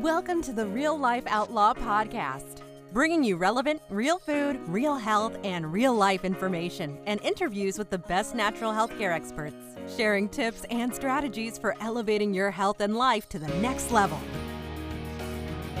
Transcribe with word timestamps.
Welcome 0.00 0.40
to 0.44 0.54
the 0.54 0.66
Real 0.66 0.98
Life 0.98 1.24
Outlaw 1.26 1.74
Podcast, 1.74 2.62
bringing 2.90 3.22
you 3.22 3.36
relevant, 3.36 3.82
real 3.90 4.18
food, 4.18 4.58
real 4.66 4.96
health, 4.96 5.36
and 5.44 5.70
real 5.70 5.92
life 5.92 6.24
information 6.24 6.98
and 7.04 7.20
interviews 7.20 7.76
with 7.76 7.90
the 7.90 7.98
best 7.98 8.34
natural 8.34 8.72
healthcare 8.72 9.12
experts, 9.12 9.76
sharing 9.94 10.26
tips 10.30 10.64
and 10.70 10.94
strategies 10.94 11.58
for 11.58 11.76
elevating 11.82 12.32
your 12.32 12.50
health 12.50 12.80
and 12.80 12.96
life 12.96 13.28
to 13.28 13.38
the 13.38 13.48
next 13.58 13.90
level. 13.90 14.18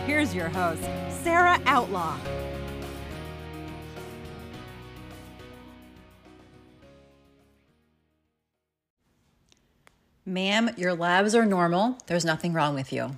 Here's 0.04 0.34
your 0.34 0.50
host, 0.50 0.82
Sarah 1.22 1.58
Outlaw. 1.64 2.18
Ma'am, 10.26 10.68
your 10.76 10.92
labs 10.92 11.34
are 11.34 11.46
normal. 11.46 11.96
There's 12.06 12.26
nothing 12.26 12.52
wrong 12.52 12.74
with 12.74 12.92
you. 12.92 13.16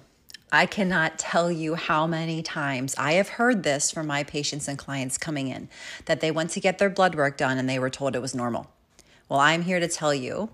I 0.54 0.66
cannot 0.66 1.18
tell 1.18 1.50
you 1.50 1.76
how 1.76 2.06
many 2.06 2.42
times 2.42 2.94
I 2.98 3.14
have 3.14 3.30
heard 3.30 3.62
this 3.62 3.90
from 3.90 4.06
my 4.06 4.22
patients 4.22 4.68
and 4.68 4.76
clients 4.76 5.16
coming 5.16 5.48
in 5.48 5.70
that 6.04 6.20
they 6.20 6.30
went 6.30 6.50
to 6.50 6.60
get 6.60 6.76
their 6.76 6.90
blood 6.90 7.14
work 7.14 7.38
done 7.38 7.56
and 7.56 7.66
they 7.66 7.78
were 7.78 7.88
told 7.88 8.14
it 8.14 8.20
was 8.20 8.34
normal. 8.34 8.70
Well, 9.30 9.40
I'm 9.40 9.62
here 9.62 9.80
to 9.80 9.88
tell 9.88 10.12
you 10.12 10.50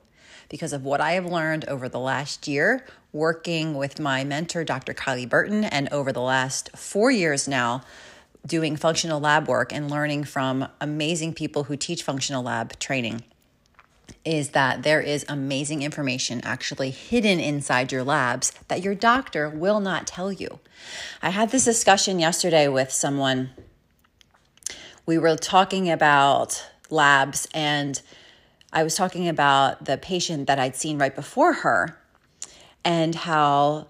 because 0.48 0.72
of 0.72 0.84
what 0.84 1.00
I 1.00 1.12
have 1.12 1.27
learned 1.27 1.64
over 1.64 1.88
the 1.88 1.98
last 1.98 2.46
year 2.46 2.86
working 3.12 3.74
with 3.74 3.98
my 3.98 4.22
mentor, 4.22 4.62
Dr. 4.62 4.95
Kylie 4.95 5.28
Burton, 5.28 5.64
and 5.64 5.88
over 5.91 6.12
the 6.12 6.22
last 6.22 6.77
four 6.77 7.10
years 7.10 7.48
now 7.48 7.83
doing 8.46 8.77
functional 8.77 9.19
lab 9.19 9.48
work 9.48 9.72
and 9.72 9.91
learning 9.91 10.22
from 10.22 10.69
amazing 10.80 11.34
people 11.34 11.64
who 11.64 11.77
teach 11.77 12.05
functional 12.05 12.44
lab 12.44 12.78
training 12.78 13.24
is 14.24 14.50
that 14.50 14.82
there 14.82 15.00
is 15.00 15.24
amazing 15.28 15.82
information 15.82 16.40
actually 16.44 16.90
hidden 16.90 17.40
inside 17.40 17.92
your 17.92 18.04
labs 18.04 18.52
that 18.68 18.82
your 18.82 18.94
doctor 18.94 19.48
will 19.48 19.80
not 19.80 20.06
tell 20.06 20.32
you. 20.32 20.58
I 21.22 21.30
had 21.30 21.50
this 21.50 21.64
discussion 21.64 22.18
yesterday 22.18 22.68
with 22.68 22.90
someone. 22.90 23.50
We 25.06 25.18
were 25.18 25.36
talking 25.36 25.91
about 25.91 26.66
labs, 26.91 27.48
and 27.55 28.00
I 28.72 28.83
was 28.83 28.94
talking 28.94 29.28
about 29.28 29.84
the 29.84 29.96
patient 29.96 30.46
that 30.46 30.58
I'd 30.58 30.77
seen 30.77 30.98
right 30.98 31.14
before 31.14 31.52
her 31.55 31.98
and 32.84 33.14
how 33.14 33.88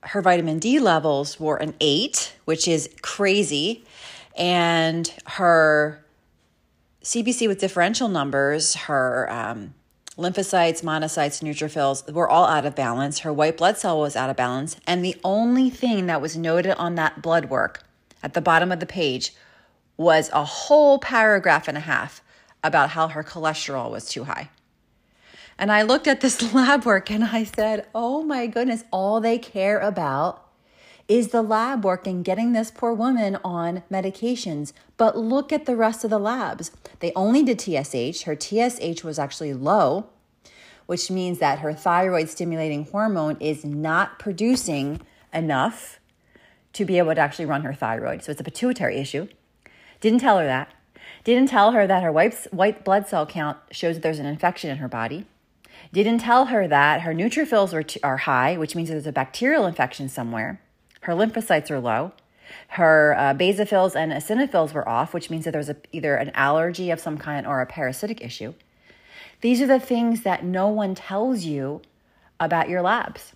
her 0.00 0.20
vitamin 0.20 0.58
D 0.58 0.78
levels 0.78 1.40
were 1.40 1.56
an 1.56 1.74
eight, 1.80 2.34
which 2.44 2.68
is 2.68 2.90
crazy, 3.02 3.84
and 4.36 5.12
her 5.26 6.03
CBC 7.04 7.46
with 7.46 7.58
differential 7.58 8.08
numbers, 8.08 8.74
her 8.74 9.30
um, 9.30 9.74
lymphocytes, 10.16 10.82
monocytes, 10.82 11.42
neutrophils 11.42 12.10
were 12.10 12.28
all 12.28 12.46
out 12.46 12.64
of 12.64 12.74
balance. 12.74 13.20
Her 13.20 13.32
white 13.32 13.58
blood 13.58 13.76
cell 13.76 14.00
was 14.00 14.16
out 14.16 14.30
of 14.30 14.36
balance. 14.36 14.76
And 14.86 15.04
the 15.04 15.16
only 15.22 15.68
thing 15.68 16.06
that 16.06 16.22
was 16.22 16.34
noted 16.34 16.76
on 16.78 16.94
that 16.94 17.20
blood 17.20 17.50
work 17.50 17.84
at 18.22 18.32
the 18.32 18.40
bottom 18.40 18.72
of 18.72 18.80
the 18.80 18.86
page 18.86 19.34
was 19.98 20.30
a 20.32 20.44
whole 20.44 20.98
paragraph 20.98 21.68
and 21.68 21.76
a 21.76 21.80
half 21.82 22.22
about 22.62 22.90
how 22.90 23.08
her 23.08 23.22
cholesterol 23.22 23.90
was 23.90 24.08
too 24.08 24.24
high. 24.24 24.48
And 25.58 25.70
I 25.70 25.82
looked 25.82 26.06
at 26.06 26.22
this 26.22 26.54
lab 26.54 26.86
work 26.86 27.10
and 27.10 27.22
I 27.22 27.44
said, 27.44 27.86
oh 27.94 28.22
my 28.22 28.46
goodness, 28.46 28.82
all 28.90 29.20
they 29.20 29.38
care 29.38 29.78
about 29.78 30.43
is 31.08 31.28
the 31.28 31.42
lab 31.42 31.84
work 31.84 32.06
and 32.06 32.24
getting 32.24 32.52
this 32.52 32.70
poor 32.70 32.92
woman 32.92 33.36
on 33.44 33.82
medications? 33.90 34.72
But 34.96 35.18
look 35.18 35.52
at 35.52 35.66
the 35.66 35.76
rest 35.76 36.04
of 36.04 36.10
the 36.10 36.18
labs. 36.18 36.70
They 37.00 37.12
only 37.14 37.42
did 37.42 37.60
TSH. 37.60 38.22
Her 38.22 38.36
TSH 38.38 39.04
was 39.04 39.18
actually 39.18 39.52
low, 39.52 40.06
which 40.86 41.10
means 41.10 41.38
that 41.40 41.58
her 41.58 41.74
thyroid 41.74 42.28
stimulating 42.28 42.86
hormone 42.86 43.36
is 43.40 43.64
not 43.64 44.18
producing 44.18 45.00
enough 45.32 46.00
to 46.72 46.84
be 46.84 46.98
able 46.98 47.14
to 47.14 47.20
actually 47.20 47.46
run 47.46 47.62
her 47.62 47.74
thyroid. 47.74 48.22
So 48.22 48.32
it's 48.32 48.40
a 48.40 48.44
pituitary 48.44 48.96
issue. 48.96 49.28
Didn't 50.00 50.20
tell 50.20 50.38
her 50.38 50.46
that. 50.46 50.72
Didn't 51.22 51.48
tell 51.48 51.72
her 51.72 51.86
that 51.86 52.02
her 52.02 52.12
white 52.12 52.84
blood 52.84 53.08
cell 53.08 53.26
count 53.26 53.58
shows 53.70 53.96
that 53.96 54.02
there's 54.02 54.18
an 54.18 54.26
infection 54.26 54.70
in 54.70 54.78
her 54.78 54.88
body. 54.88 55.26
Didn't 55.92 56.18
tell 56.18 56.46
her 56.46 56.66
that 56.68 57.02
her 57.02 57.14
neutrophils 57.14 57.86
t- 57.86 58.00
are 58.02 58.18
high, 58.18 58.56
which 58.56 58.74
means 58.74 58.88
there's 58.88 59.06
a 59.06 59.12
bacterial 59.12 59.66
infection 59.66 60.08
somewhere. 60.08 60.60
Her 61.04 61.12
lymphocytes 61.12 61.70
are 61.70 61.80
low. 61.80 62.12
Her 62.68 63.14
uh, 63.18 63.34
basophils 63.34 63.94
and 63.94 64.10
eosinophils 64.10 64.72
were 64.72 64.88
off, 64.88 65.12
which 65.12 65.28
means 65.28 65.44
that 65.44 65.50
there's 65.50 65.68
a, 65.68 65.76
either 65.92 66.16
an 66.16 66.30
allergy 66.30 66.90
of 66.90 66.98
some 66.98 67.18
kind 67.18 67.46
or 67.46 67.60
a 67.60 67.66
parasitic 67.66 68.22
issue. 68.22 68.54
These 69.42 69.60
are 69.60 69.66
the 69.66 69.80
things 69.80 70.22
that 70.22 70.44
no 70.44 70.68
one 70.68 70.94
tells 70.94 71.44
you 71.44 71.82
about 72.40 72.70
your 72.70 72.80
labs. 72.80 73.34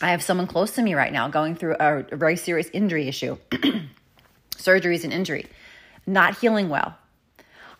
I 0.00 0.12
have 0.12 0.22
someone 0.22 0.46
close 0.46 0.70
to 0.76 0.82
me 0.82 0.94
right 0.94 1.12
now 1.12 1.28
going 1.28 1.56
through 1.56 1.76
a, 1.78 2.04
very 2.12 2.36
serious 2.36 2.70
injury 2.72 3.06
issue. 3.06 3.36
Surgery 4.56 4.94
is 4.94 5.04
an 5.04 5.12
injury, 5.12 5.46
not 6.06 6.38
healing 6.38 6.70
well. 6.70 6.96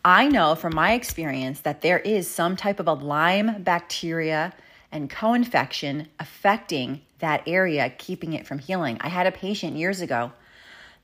I 0.04 0.28
know 0.28 0.54
from 0.54 0.74
my 0.74 0.92
experience 0.92 1.60
that 1.60 1.80
there 1.80 1.98
is 1.98 2.28
some 2.28 2.56
type 2.56 2.78
of 2.78 2.88
a 2.88 2.92
Lyme 2.92 3.62
bacteria 3.62 4.52
and 4.90 5.10
co 5.10 5.34
infection 5.34 6.08
affecting 6.18 7.02
that 7.18 7.42
area, 7.46 7.90
keeping 7.98 8.32
it 8.32 8.46
from 8.46 8.58
healing. 8.58 8.98
I 9.00 9.08
had 9.08 9.26
a 9.26 9.32
patient 9.32 9.76
years 9.76 10.00
ago 10.00 10.32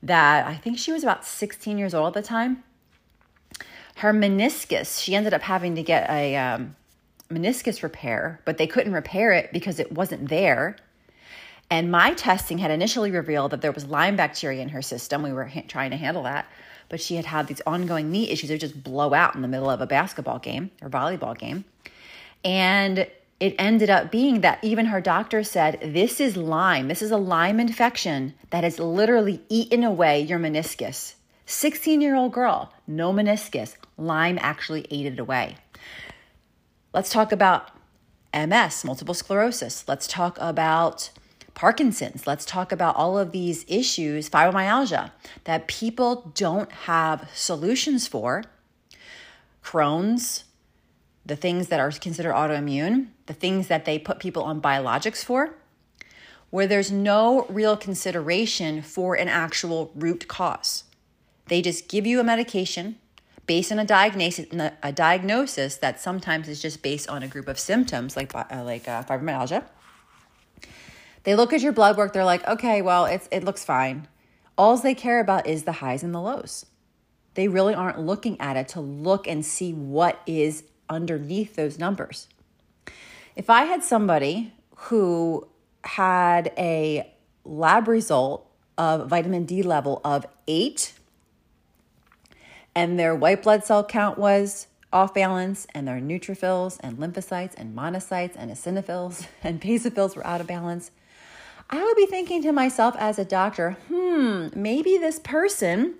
that 0.03 0.47
I 0.47 0.55
think 0.55 0.77
she 0.77 0.91
was 0.91 1.03
about 1.03 1.25
16 1.25 1.77
years 1.77 1.93
old 1.93 2.15
at 2.15 2.23
the 2.23 2.27
time. 2.27 2.63
Her 3.97 4.13
meniscus, 4.13 5.01
she 5.01 5.15
ended 5.15 5.33
up 5.33 5.41
having 5.41 5.75
to 5.75 5.83
get 5.83 6.09
a 6.09 6.35
um, 6.35 6.75
meniscus 7.29 7.81
repair, 7.81 8.41
but 8.45 8.57
they 8.57 8.67
couldn't 8.67 8.93
repair 8.93 9.31
it 9.31 9.51
because 9.51 9.79
it 9.79 9.91
wasn't 9.91 10.29
there. 10.29 10.77
And 11.69 11.91
my 11.91 12.13
testing 12.13 12.59
had 12.59 12.71
initially 12.71 13.11
revealed 13.11 13.51
that 13.51 13.61
there 13.61 13.71
was 13.71 13.85
Lyme 13.85 14.15
bacteria 14.15 14.61
in 14.61 14.69
her 14.69 14.81
system. 14.81 15.23
We 15.23 15.33
were 15.33 15.45
ha- 15.45 15.63
trying 15.67 15.91
to 15.91 15.97
handle 15.97 16.23
that, 16.23 16.45
but 16.89 17.01
she 17.01 17.15
had 17.15 17.25
had 17.25 17.47
these 17.47 17.61
ongoing 17.65 18.11
knee 18.11 18.29
issues 18.29 18.49
that 18.49 18.59
just 18.59 18.83
blow 18.83 19.13
out 19.13 19.35
in 19.35 19.41
the 19.41 19.47
middle 19.47 19.69
of 19.69 19.81
a 19.81 19.87
basketball 19.87 20.39
game 20.39 20.69
or 20.81 20.89
volleyball 20.89 21.37
game. 21.37 21.65
And 22.43 23.07
it 23.39 23.55
ended 23.59 23.89
up 23.89 24.11
being 24.11 24.41
that 24.41 24.63
even 24.63 24.87
her 24.87 25.01
doctor 25.01 25.43
said, 25.43 25.79
This 25.81 26.19
is 26.19 26.37
Lyme. 26.37 26.87
This 26.87 27.01
is 27.01 27.11
a 27.11 27.17
Lyme 27.17 27.59
infection 27.59 28.33
that 28.49 28.63
has 28.63 28.79
literally 28.79 29.41
eaten 29.49 29.83
away 29.83 30.21
your 30.21 30.39
meniscus. 30.39 31.15
16 31.45 32.01
year 32.01 32.15
old 32.15 32.31
girl, 32.31 32.73
no 32.87 33.13
meniscus. 33.13 33.75
Lyme 33.97 34.39
actually 34.41 34.87
ate 34.89 35.05
it 35.05 35.19
away. 35.19 35.57
Let's 36.93 37.09
talk 37.09 37.31
about 37.31 37.71
MS, 38.33 38.83
multiple 38.85 39.13
sclerosis. 39.13 39.87
Let's 39.87 40.07
talk 40.07 40.37
about 40.39 41.11
Parkinson's. 41.53 42.25
Let's 42.25 42.45
talk 42.45 42.71
about 42.71 42.95
all 42.95 43.17
of 43.17 43.31
these 43.31 43.65
issues, 43.67 44.29
fibromyalgia, 44.29 45.11
that 45.43 45.67
people 45.67 46.31
don't 46.35 46.71
have 46.71 47.29
solutions 47.33 48.07
for. 48.07 48.43
Crohn's, 49.63 50.45
the 51.25 51.35
things 51.35 51.67
that 51.69 51.79
are 51.79 51.91
considered 51.91 52.33
autoimmune, 52.33 53.07
the 53.25 53.33
things 53.33 53.67
that 53.67 53.85
they 53.85 53.97
put 53.97 54.19
people 54.19 54.43
on 54.43 54.61
biologics 54.61 55.23
for, 55.23 55.55
where 56.51 56.67
there's 56.67 56.91
no 56.91 57.45
real 57.49 57.75
consideration 57.75 58.81
for 58.81 59.15
an 59.15 59.27
actual 59.27 59.91
root 59.95 60.27
cause. 60.27 60.83
They 61.47 61.61
just 61.61 61.87
give 61.87 62.05
you 62.05 62.19
a 62.19 62.23
medication 62.23 62.97
based 63.47 63.71
on 63.71 63.79
a 63.79 63.85
diagnosis, 63.85 64.47
a 64.81 64.91
diagnosis 64.91 65.77
that 65.77 65.99
sometimes 65.99 66.47
is 66.47 66.61
just 66.61 66.81
based 66.81 67.09
on 67.09 67.23
a 67.23 67.27
group 67.27 67.47
of 67.47 67.59
symptoms 67.59 68.15
like, 68.15 68.33
uh, 68.33 68.63
like 68.63 68.87
uh, 68.87 69.03
fibromyalgia. 69.03 69.63
They 71.23 71.35
look 71.35 71.53
at 71.53 71.61
your 71.61 71.73
blood 71.73 71.97
work, 71.97 72.13
they're 72.13 72.23
like, 72.23 72.47
okay, 72.47 72.81
well, 72.81 73.05
it's, 73.05 73.27
it 73.31 73.43
looks 73.43 73.63
fine. 73.63 74.07
All 74.57 74.77
they 74.77 74.95
care 74.95 75.19
about 75.19 75.47
is 75.47 75.63
the 75.63 75.73
highs 75.73 76.03
and 76.03 76.13
the 76.13 76.21
lows. 76.21 76.65
They 77.33 77.47
really 77.47 77.73
aren't 77.73 77.99
looking 77.99 78.39
at 78.39 78.55
it 78.55 78.69
to 78.69 78.79
look 78.79 79.27
and 79.27 79.45
see 79.45 79.73
what 79.73 80.21
is 80.25 80.63
underneath 80.89 81.55
those 81.55 81.79
numbers. 81.79 82.27
If 83.35 83.49
I 83.49 83.63
had 83.63 83.83
somebody 83.83 84.53
who 84.75 85.47
had 85.83 86.51
a 86.57 87.11
lab 87.43 87.87
result 87.87 88.49
of 88.77 89.07
vitamin 89.09 89.45
D 89.45 89.61
level 89.61 90.01
of 90.03 90.25
eight 90.47 90.93
and 92.73 92.99
their 92.99 93.15
white 93.15 93.43
blood 93.43 93.63
cell 93.63 93.83
count 93.83 94.17
was 94.17 94.67
off 94.91 95.13
balance 95.13 95.67
and 95.73 95.87
their 95.87 95.99
neutrophils 95.99 96.77
and 96.81 96.97
lymphocytes 96.97 97.53
and 97.57 97.75
monocytes 97.75 98.33
and 98.35 98.51
eosinophils 98.51 99.27
and 99.43 99.61
basophils 99.61 100.15
were 100.15 100.25
out 100.25 100.41
of 100.41 100.47
balance, 100.47 100.91
I 101.69 101.83
would 101.83 101.97
be 101.97 102.05
thinking 102.05 102.41
to 102.43 102.51
myself 102.51 102.95
as 102.97 103.17
a 103.17 103.25
doctor, 103.25 103.71
hmm, 103.87 104.47
maybe 104.55 104.97
this 104.97 105.19
person 105.19 105.95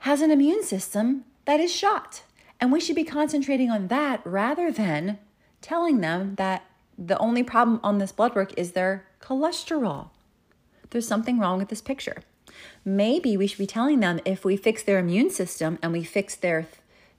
has 0.00 0.20
an 0.20 0.30
immune 0.30 0.62
system 0.62 1.24
that 1.46 1.60
is 1.60 1.74
shot. 1.74 2.22
And 2.60 2.70
we 2.70 2.80
should 2.80 2.96
be 2.96 3.04
concentrating 3.04 3.70
on 3.70 3.88
that 3.88 4.20
rather 4.24 4.70
than 4.70 5.18
telling 5.62 6.00
them 6.00 6.34
that 6.36 6.64
the 6.98 7.18
only 7.18 7.42
problem 7.42 7.80
on 7.82 7.98
this 7.98 8.12
blood 8.12 8.34
work 8.34 8.52
is 8.56 8.72
their 8.72 9.06
cholesterol. 9.20 10.10
There's 10.90 11.08
something 11.08 11.38
wrong 11.38 11.58
with 11.58 11.68
this 11.68 11.80
picture. 11.80 12.22
Maybe 12.84 13.36
we 13.36 13.46
should 13.46 13.58
be 13.58 13.66
telling 13.66 14.00
them 14.00 14.20
if 14.24 14.44
we 14.44 14.56
fix 14.56 14.82
their 14.82 14.98
immune 14.98 15.30
system 15.30 15.78
and 15.82 15.92
we 15.92 16.02
fix 16.04 16.34
their 16.34 16.62
th- 16.62 16.74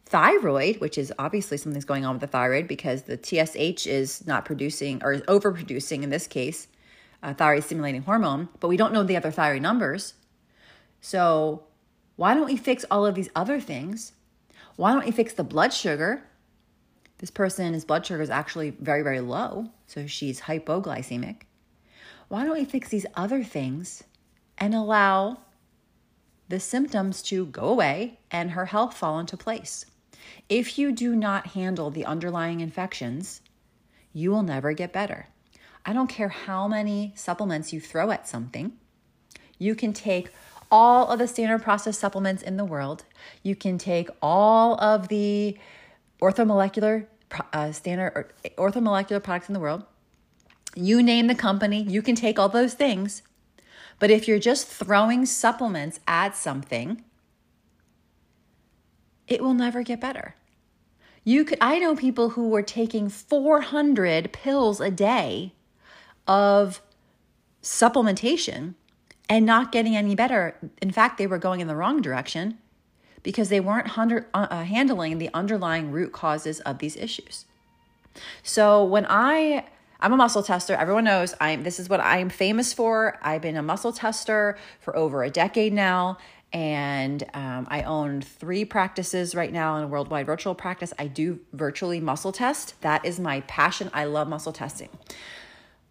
thyroid, 0.05 0.79
which 0.81 0.97
is 0.97 1.13
obviously 1.17 1.57
something's 1.57 1.85
going 1.85 2.05
on 2.05 2.15
with 2.15 2.21
the 2.21 2.27
thyroid 2.27 2.67
because 2.67 3.03
the 3.03 3.17
TSH 3.17 3.87
is 3.87 4.27
not 4.27 4.45
producing 4.45 5.01
or 5.03 5.15
overproducing 5.21 6.03
in 6.03 6.09
this 6.09 6.27
case 6.27 6.67
uh, 7.23 7.29
a 7.29 7.33
thyroid 7.33 7.63
stimulating 7.63 8.03
hormone, 8.03 8.49
but 8.59 8.67
we 8.67 8.77
don't 8.77 8.93
know 8.93 9.03
the 9.03 9.15
other 9.15 9.31
thyroid 9.31 9.61
numbers. 9.61 10.15
So, 10.99 11.63
why 12.17 12.33
don't 12.33 12.45
we 12.45 12.57
fix 12.57 12.83
all 12.91 13.05
of 13.05 13.15
these 13.15 13.29
other 13.35 13.59
things? 13.59 14.11
Why 14.75 14.93
don't 14.93 15.05
we 15.05 15.11
fix 15.11 15.33
the 15.33 15.43
blood 15.43 15.73
sugar? 15.73 16.23
This 17.19 17.31
person's 17.31 17.85
blood 17.85 18.05
sugar 18.05 18.21
is 18.21 18.29
actually 18.29 18.71
very, 18.71 19.03
very 19.03 19.19
low, 19.19 19.69
so 19.85 20.07
she's 20.07 20.41
hypoglycemic. 20.41 21.41
Why 22.29 22.45
don't 22.45 22.57
we 22.57 22.65
fix 22.65 22.89
these 22.89 23.05
other 23.15 23.43
things 23.43 24.03
and 24.57 24.73
allow 24.73 25.41
the 26.49 26.59
symptoms 26.59 27.21
to 27.23 27.45
go 27.45 27.65
away 27.65 28.19
and 28.31 28.51
her 28.51 28.65
health 28.65 28.97
fall 28.97 29.19
into 29.19 29.37
place? 29.37 29.85
If 30.49 30.77
you 30.79 30.91
do 30.91 31.15
not 31.15 31.47
handle 31.47 31.91
the 31.91 32.05
underlying 32.05 32.61
infections, 32.61 33.41
you 34.13 34.31
will 34.31 34.43
never 34.43 34.73
get 34.73 34.93
better. 34.93 35.27
I 35.85 35.93
don't 35.93 36.09
care 36.09 36.29
how 36.29 36.67
many 36.67 37.13
supplements 37.15 37.73
you 37.73 37.81
throw 37.81 38.11
at 38.11 38.27
something. 38.27 38.73
You 39.57 39.75
can 39.75 39.93
take 39.93 40.31
all 40.71 41.07
of 41.07 41.19
the 41.19 41.27
standard 41.27 41.61
process 41.61 41.97
supplements 41.97 42.41
in 42.41 42.57
the 42.57 42.65
world. 42.65 43.03
You 43.43 43.55
can 43.55 43.77
take 43.77 44.09
all 44.21 44.75
of 44.75 45.09
the 45.09 45.57
orthomolecular 46.21 47.07
uh, 47.53 47.71
standard 47.71 48.31
orthomolecular 48.57 49.21
products 49.21 49.49
in 49.49 49.53
the 49.53 49.59
world. 49.59 49.83
You 50.75 51.03
name 51.03 51.27
the 51.27 51.35
company, 51.35 51.83
you 51.83 52.01
can 52.01 52.15
take 52.15 52.39
all 52.39 52.49
those 52.49 52.73
things. 52.73 53.23
But 53.99 54.09
if 54.09 54.27
you're 54.27 54.39
just 54.39 54.67
throwing 54.67 55.25
supplements 55.25 55.99
at 56.07 56.35
something, 56.35 57.03
it 59.27 59.41
will 59.41 59.53
never 59.53 59.83
get 59.83 60.01
better. 60.01 60.35
You 61.23 61.45
could 61.45 61.59
I 61.61 61.77
know 61.79 61.95
people 61.95 62.29
who 62.29 62.49
were 62.49 62.63
taking 62.63 63.09
400 63.09 64.33
pills 64.33 64.81
a 64.81 64.89
day 64.89 65.53
of 66.27 66.81
supplementation 67.61 68.73
and 69.31 69.45
not 69.45 69.71
getting 69.71 69.95
any 69.95 70.13
better. 70.13 70.57
In 70.81 70.91
fact, 70.91 71.17
they 71.17 71.25
were 71.25 71.37
going 71.37 71.61
in 71.61 71.67
the 71.67 71.75
wrong 71.75 72.01
direction 72.01 72.57
because 73.23 73.47
they 73.47 73.61
weren't 73.61 73.97
uh, 73.97 74.21
uh, 74.33 74.63
handling 74.63 75.19
the 75.19 75.29
underlying 75.33 75.89
root 75.89 76.11
causes 76.11 76.59
of 76.61 76.79
these 76.79 76.97
issues. 76.97 77.45
So 78.43 78.83
when 78.83 79.05
I 79.09 79.65
I'm 80.03 80.13
a 80.13 80.17
muscle 80.17 80.41
tester. 80.41 80.73
Everyone 80.73 81.03
knows 81.03 81.35
I'm 81.39 81.61
this 81.61 81.79
is 81.79 81.87
what 81.87 82.01
I'm 82.01 82.29
famous 82.29 82.73
for. 82.73 83.19
I've 83.21 83.43
been 83.43 83.55
a 83.55 83.61
muscle 83.61 83.93
tester 83.93 84.57
for 84.79 84.95
over 84.97 85.23
a 85.23 85.29
decade 85.29 85.73
now 85.73 86.17
and 86.51 87.23
um, 87.35 87.67
I 87.69 87.83
own 87.83 88.21
three 88.21 88.65
practices 88.65 89.35
right 89.35 89.53
now 89.53 89.77
in 89.77 89.83
a 89.83 89.87
worldwide 89.87 90.25
virtual 90.25 90.55
practice. 90.55 90.91
I 90.97 91.05
do 91.05 91.39
virtually 91.53 91.99
muscle 91.99 92.31
test. 92.31 92.81
That 92.81 93.05
is 93.05 93.19
my 93.19 93.41
passion. 93.41 93.91
I 93.93 94.05
love 94.05 94.27
muscle 94.27 94.51
testing. 94.51 94.89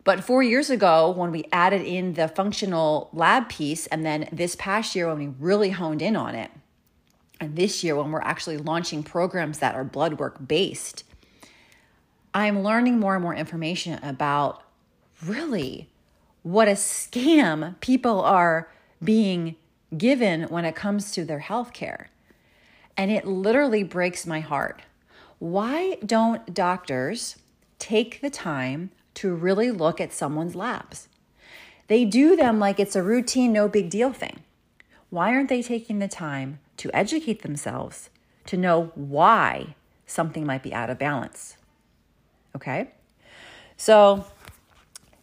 But 0.02 0.25
four 0.25 0.43
years 0.43 0.70
ago, 0.70 1.11
when 1.11 1.31
we 1.31 1.44
added 1.52 1.82
in 1.82 2.14
the 2.14 2.29
functional 2.29 3.11
lab 3.12 3.49
piece, 3.49 3.87
and 3.88 4.05
then 4.05 4.29
this 4.32 4.56
past 4.56 4.97
year, 4.97 5.08
when 5.08 5.19
we 5.19 5.35
really 5.38 5.70
honed 5.70 6.00
in 6.00 6.17
on 6.17 6.35
it, 6.35 6.50
and 7.38 7.56
this 7.56 7.85
year, 7.85 7.97
when 7.97 8.11
we're 8.11 8.20
actually 8.23 8.56
launching 8.56 9.02
programs 9.02 9.58
that 9.58 9.75
are 9.75 9.85
blood 9.85 10.19
work 10.19 10.47
based, 10.47 11.05
I'm 12.32 12.62
learning 12.62 12.99
more 12.99 13.14
and 13.14 13.23
more 13.23 13.35
information 13.35 14.02
about 14.02 14.62
really 15.25 15.88
what 16.43 16.69
a 16.69 16.73
scam 16.73 17.79
people 17.81 18.20
are 18.20 18.70
being 19.03 19.56
given 19.96 20.44
when 20.44 20.64
it 20.64 20.75
comes 20.75 21.12
to 21.12 21.25
their 21.25 21.41
health 21.41 21.73
care. 21.73 22.08
And 22.96 23.11
it 23.11 23.26
literally 23.26 23.82
breaks 23.82 24.26
my 24.26 24.41
heart. 24.41 24.82
Why 25.38 25.96
don't 26.05 26.53
doctors 26.55 27.37
take 27.79 28.20
the 28.20 28.31
time 28.31 28.91
to 29.15 29.35
really 29.35 29.71
look 29.71 30.01
at 30.01 30.12
someone's 30.12 30.55
labs. 30.55 31.09
They 31.89 32.05
do 32.05 32.37
them 32.37 32.59
like 32.59 32.79
it's 32.79 32.95
a 32.95 33.03
routine, 33.03 33.53
no 33.53 33.69
big 33.69 33.91
deal 33.91 34.12
thing. 34.12 34.41
Why 35.11 35.35
aren't 35.35 35.49
they 35.49 35.62
taking 35.62 35.99
the 35.99 36.09
time 36.09 36.61
to 36.77 36.91
educate 36.95 37.43
themselves 37.43 38.11
to 38.47 38.57
know 38.57 38.93
why 38.95 39.75
something 40.07 40.47
might 40.47 40.62
be 40.62 40.73
out 40.73 40.89
of 40.89 40.99
balance? 40.99 41.57
Okay? 42.55 42.91
So 43.77 44.25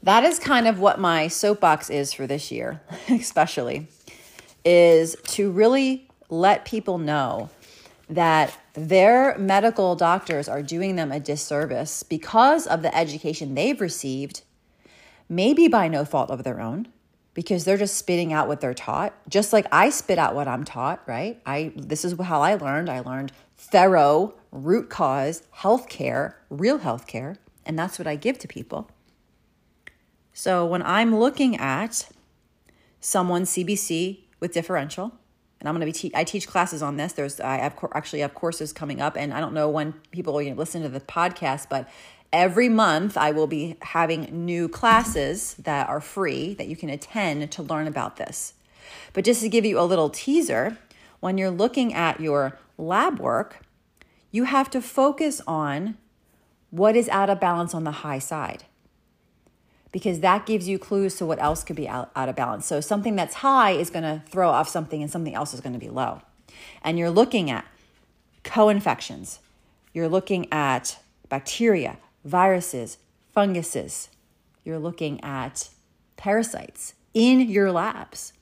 that 0.04 0.24
is 0.24 0.40
kind 0.40 0.68
of 0.68 0.80
what 0.80 1.00
my 1.00 1.28
soapbox 1.28 1.90
is 1.90 2.13
for 2.13 2.28
this 2.28 2.51
year, 2.51 2.81
especially, 3.10 3.88
is 4.66 5.16
to 5.24 5.51
really 5.51 6.07
let 6.30 6.66
people 6.66 6.98
know 6.98 7.50
that 8.10 8.57
their 8.77 9.35
medical 9.39 9.95
doctors 9.95 10.47
are 10.47 10.62
doing 10.62 10.97
them 10.97 11.12
a 11.12 11.19
disservice 11.19 12.03
because 12.03 12.68
of 12.68 12.83
the 12.83 12.95
education 12.95 13.56
they've 13.56 13.81
received, 13.81 14.44
maybe 15.27 15.68
by 15.68 15.88
no 15.88 16.06
fault 16.06 16.29
of 16.29 16.44
their 16.44 16.62
own, 16.62 16.88
because 17.33 17.65
they're 17.65 17.77
just 17.77 17.95
spitting 17.95 18.31
out 18.31 18.47
what 18.47 18.62
they're 18.62 18.75
taught. 18.75 19.15
Just 19.27 19.51
like 19.51 19.65
I 19.71 19.89
spit 19.89 20.19
out 20.19 20.35
what 20.35 20.47
I'm 20.47 20.63
taught, 20.63 21.01
right? 21.07 21.41
I 21.44 21.74
this 21.75 22.06
is 22.06 22.13
how 22.21 22.44
I 22.44 22.53
learned. 22.53 22.88
I 22.88 23.00
learned 23.00 23.31
thorough 23.57 24.35
root 24.51 24.91
cause 24.91 25.41
healthcare, 25.57 26.35
real 26.51 26.77
healthcare, 26.77 27.38
and 27.65 27.80
that's 27.80 27.97
what 27.97 28.07
I 28.07 28.15
give 28.15 28.38
to 28.39 28.47
people. 28.47 28.91
So 30.33 30.68
when 30.68 30.83
I'm 30.83 31.15
looking 31.15 31.57
at 31.57 32.09
someone's 33.00 33.50
CBC 33.50 34.19
with 34.39 34.53
differential, 34.53 35.13
and 35.59 35.68
I'm 35.68 35.75
going 35.75 35.81
to 35.81 35.86
be 35.86 36.09
te- 36.09 36.15
I 36.15 36.24
teach 36.24 36.48
classes 36.48 36.81
on 36.81 36.98
this. 36.98 37.13
There's 37.13 37.39
I 37.39 37.57
have 37.57 37.75
co- 37.75 37.92
actually 37.94 38.19
have 38.19 38.33
courses 38.33 38.74
coming 38.74 39.01
up, 39.01 39.18
and 39.18 39.33
I 39.33 39.39
don't 39.39 39.54
know 39.54 39.69
when 39.69 39.94
people 40.12 40.33
to 40.33 40.56
listen 40.56 40.83
to 40.83 40.89
the 40.89 41.00
podcast, 41.00 41.68
but 41.69 41.89
every 42.31 42.69
month 42.69 43.18
I 43.18 43.31
will 43.31 43.48
be 43.48 43.77
having 43.81 44.45
new 44.45 44.68
classes 44.68 45.56
that 45.56 45.88
are 45.89 46.01
free 46.01 46.54
that 46.56 46.68
you 46.68 46.75
can 46.75 46.89
attend 46.89 47.51
to 47.51 47.63
learn 47.63 47.88
about 47.88 48.18
this. 48.18 48.54
But 49.13 49.25
just 49.25 49.42
to 49.42 49.50
give 49.50 49.65
you 49.65 49.80
a 49.80 49.81
little 49.81 50.09
teaser, 50.09 50.77
when 51.19 51.38
you're 51.38 51.51
looking 51.51 51.94
at 51.94 52.19
your 52.19 52.59
lab 52.77 53.19
work, 53.19 53.62
you 54.31 54.44
have 54.44 54.69
to 54.71 54.81
focus 54.81 55.42
on 55.48 55.98
what 56.69 56.95
is 56.95 57.09
out 57.09 57.30
of 57.30 57.39
balance 57.39 57.74
on 57.74 57.83
the 57.83 57.92
high 57.92 58.19
side 58.19 58.65
because 59.92 60.19
that 60.19 60.45
gives 60.45 60.68
you 60.68 60.78
clues 60.78 61.16
to 61.16 61.25
what 61.25 61.42
else 61.42 61.63
could 61.63 61.75
be 61.75 61.88
out, 61.88 62.12
out 62.16 62.30
of 62.30 62.36
balance. 62.36 62.66
So 62.66 62.81
something 62.81 63.16
that's 63.16 63.36
high 63.36 63.72
is 63.72 63.89
going 63.89 64.04
to 64.04 64.22
throw 64.30 64.50
off 64.50 64.68
something 64.68 65.01
and 65.01 65.12
something 65.12 65.34
else 65.34 65.54
is 65.54 65.62
going 65.62 65.74
to 65.74 65.80
be 65.80 65.89
low. 65.89 66.22
And 66.84 67.00
you're 67.00 67.10
looking 67.10 67.50
at 67.50 67.66
co-infections. 68.44 69.39
You're 69.94 70.10
looking 70.10 70.51
at 70.51 71.00
bacteria, 71.30 71.98
viruses, 72.24 72.98
funguses. 73.34 74.10
You're 74.63 74.80
looking 74.80 75.24
at 75.24 75.69
parasites 76.18 76.94
in 77.13 77.42
your 77.42 77.72
labs. 77.72 78.33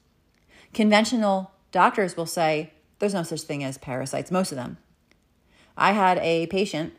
Conventional 0.73 1.51
doctors 1.71 2.17
will 2.17 2.25
say 2.25 2.73
there's 2.99 3.13
no 3.13 3.23
such 3.23 3.41
thing 3.41 3.63
as 3.63 3.77
parasites, 3.77 4.31
most 4.31 4.51
of 4.51 4.57
them. 4.57 4.77
I 5.77 5.91
had 5.91 6.17
a 6.19 6.47
patient 6.47 6.93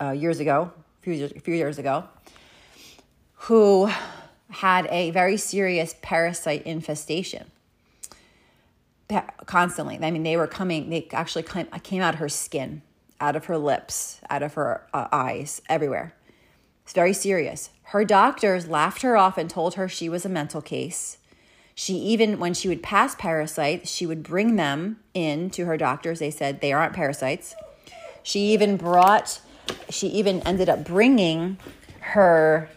uh, 0.00 0.10
years 0.10 0.40
ago, 0.40 0.72
a 1.00 1.02
few, 1.02 1.24
a 1.24 1.40
few 1.40 1.54
years 1.54 1.78
ago, 1.78 2.04
who 3.46 3.88
had 4.50 4.88
a 4.90 5.10
very 5.12 5.36
serious 5.36 5.94
parasite 6.02 6.62
infestation 6.64 7.50
constantly. 9.46 9.96
I 10.02 10.10
mean, 10.10 10.24
they 10.24 10.36
were 10.36 10.48
coming, 10.48 10.90
they 10.90 11.06
actually 11.12 11.44
came 11.44 12.02
out 12.02 12.14
of 12.14 12.20
her 12.20 12.28
skin, 12.28 12.82
out 13.20 13.36
of 13.36 13.44
her 13.44 13.56
lips, 13.56 14.20
out 14.28 14.42
of 14.42 14.54
her 14.54 14.84
uh, 14.92 15.06
eyes, 15.12 15.62
everywhere. 15.68 16.12
It's 16.82 16.92
very 16.92 17.12
serious. 17.12 17.70
Her 17.84 18.04
doctors 18.04 18.68
laughed 18.68 19.02
her 19.02 19.16
off 19.16 19.38
and 19.38 19.48
told 19.48 19.74
her 19.74 19.88
she 19.88 20.08
was 20.08 20.24
a 20.24 20.28
mental 20.28 20.60
case. 20.60 21.18
She 21.76 21.94
even, 21.94 22.40
when 22.40 22.52
she 22.52 22.66
would 22.66 22.82
pass 22.82 23.14
parasites, 23.14 23.88
she 23.88 24.06
would 24.06 24.24
bring 24.24 24.56
them 24.56 24.98
in 25.14 25.50
to 25.50 25.66
her 25.66 25.76
doctors. 25.76 26.18
They 26.18 26.32
said 26.32 26.60
they 26.60 26.72
aren't 26.72 26.94
parasites. 26.94 27.54
She 28.24 28.52
even 28.52 28.76
brought, 28.76 29.40
she 29.88 30.08
even 30.08 30.40
ended 30.40 30.68
up 30.68 30.84
bringing 30.84 31.58
her 32.00 32.70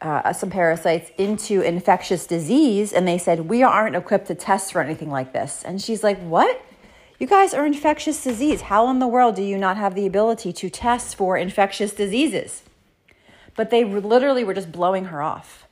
uh, 0.00 0.32
some 0.32 0.50
parasites 0.50 1.10
into 1.18 1.60
infectious 1.60 2.26
disease 2.26 2.92
and 2.92 3.06
they 3.06 3.18
said 3.18 3.48
we 3.48 3.62
aren't 3.62 3.96
equipped 3.96 4.26
to 4.28 4.34
test 4.34 4.72
for 4.72 4.80
anything 4.80 5.10
like 5.10 5.32
this. 5.32 5.62
And 5.64 5.80
she's 5.80 6.02
like 6.02 6.20
what? 6.20 6.62
You 7.18 7.26
guys 7.26 7.52
are 7.52 7.66
infectious 7.66 8.22
disease. 8.22 8.62
How 8.62 8.88
in 8.90 9.00
the 9.00 9.08
world 9.08 9.34
do 9.34 9.42
you 9.42 9.58
not 9.58 9.76
have 9.76 9.94
the 9.94 10.06
ability 10.06 10.52
to 10.52 10.70
test 10.70 11.16
for 11.16 11.36
infectious 11.36 11.92
diseases? 11.92 12.62
But 13.56 13.70
they 13.70 13.84
literally 13.84 14.44
were 14.44 14.54
just 14.54 14.70
blowing 14.70 15.06
her 15.06 15.20
off. 15.20 15.66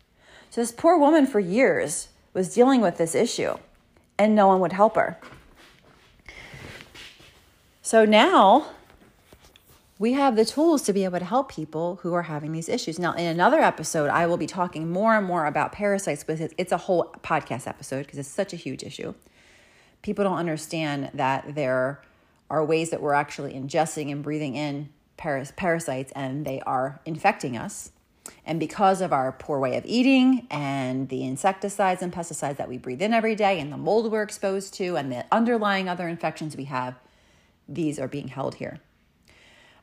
So 0.51 0.61
this 0.61 0.73
poor 0.73 0.99
woman 0.99 1.27
for 1.27 1.39
years 1.39 2.09
was 2.35 2.53
dealing 2.53 2.81
with 2.81 2.99
this 2.99 3.15
issue 3.15 3.57
and 4.19 4.35
no 4.35 4.49
one 4.49 4.61
would 4.61 4.73
help 4.73 4.97
her. 4.97 5.19
So 7.83 8.05
now 8.05 8.71
we 9.99 10.13
have 10.13 10.37
the 10.37 10.45
tools 10.45 10.83
to 10.83 10.93
be 10.93 11.05
able 11.05 11.19
to 11.19 11.25
help 11.25 11.51
people 11.51 11.99
who 12.03 12.13
are 12.13 12.23
having 12.23 12.53
these 12.53 12.69
issues. 12.69 12.99
Now, 12.99 13.13
in 13.13 13.25
another 13.25 13.61
episode, 13.61 14.11
I 14.11 14.27
will 14.27 14.37
be 14.37 14.47
talking 14.47 14.91
more 14.91 15.15
and 15.15 15.27
more 15.27 15.47
about 15.47 15.73
parasites, 15.73 16.23
but 16.23 16.39
it's 16.59 16.73
a 16.73 16.77
whole 16.77 17.15
podcast 17.23 17.67
episode 17.67 18.05
because 18.05 18.19
it's 18.19 18.29
such 18.29 18.53
a 18.53 18.57
huge 18.57 18.83
issue. 18.83 19.15
People 20.03 20.25
don't 20.25 20.37
understand 20.37 21.11
that 21.15 21.55
there 21.55 22.03
are 22.51 22.65
ways 22.65 22.91
that 22.91 23.01
we're 23.01 23.15
actually 23.15 23.55
ingesting 23.55 24.13
and 24.13 24.23
breathing 24.23 24.55
in 24.55 24.91
paras- 25.17 25.53
parasites 25.57 26.13
and 26.15 26.45
they 26.45 26.61
are 26.61 27.01
infecting 27.07 27.57
us. 27.57 27.91
And 28.45 28.61
because 28.61 29.01
of 29.01 29.13
our 29.13 29.33
poor 29.33 29.59
way 29.59 29.77
of 29.77 29.85
eating 29.87 30.47
and 30.51 31.09
the 31.09 31.25
insecticides 31.25 32.03
and 32.03 32.13
pesticides 32.13 32.59
that 32.59 32.69
we 32.69 32.77
breathe 32.77 33.01
in 33.01 33.15
every 33.15 33.35
day 33.35 33.59
and 33.61 33.73
the 33.73 33.77
mold 33.77 34.13
we're 34.13 34.23
exposed 34.23 34.75
to 34.75 34.97
and 34.97 35.11
the 35.11 35.25
underlying 35.33 35.89
other 35.89 36.07
infections 36.07 36.57
we 36.57 36.65
have, 36.65 36.97
these 37.69 37.99
are 37.99 38.09
being 38.09 38.29
held 38.29 38.57
here. 38.57 38.81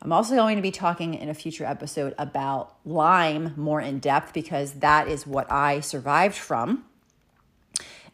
I'm 0.03 0.11
also 0.11 0.35
going 0.35 0.57
to 0.57 0.61
be 0.61 0.71
talking 0.71 1.13
in 1.13 1.29
a 1.29 1.33
future 1.33 1.63
episode 1.63 2.13
about 2.17 2.75
Lyme 2.83 3.53
more 3.55 3.79
in 3.79 3.99
depth 3.99 4.33
because 4.33 4.73
that 4.73 5.07
is 5.07 5.25
what 5.25 5.49
I 5.49 5.79
survived 5.79 6.35
from 6.35 6.83